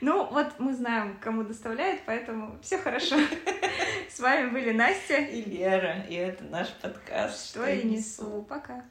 Ну, 0.01 0.27
вот 0.31 0.55
мы 0.57 0.73
знаем, 0.73 1.17
кому 1.21 1.43
доставляет, 1.43 2.01
поэтому 2.07 2.59
все 2.63 2.79
хорошо. 2.79 3.17
С 4.09 4.19
вами 4.19 4.49
были 4.49 4.71
Настя. 4.71 5.17
И 5.17 5.43
Лера, 5.43 6.01
и 6.09 6.15
это 6.15 6.43
наш 6.45 6.69
подкаст. 6.81 7.49
Что 7.49 7.67
я 7.67 7.83
несу. 7.83 8.43
Пока. 8.49 8.83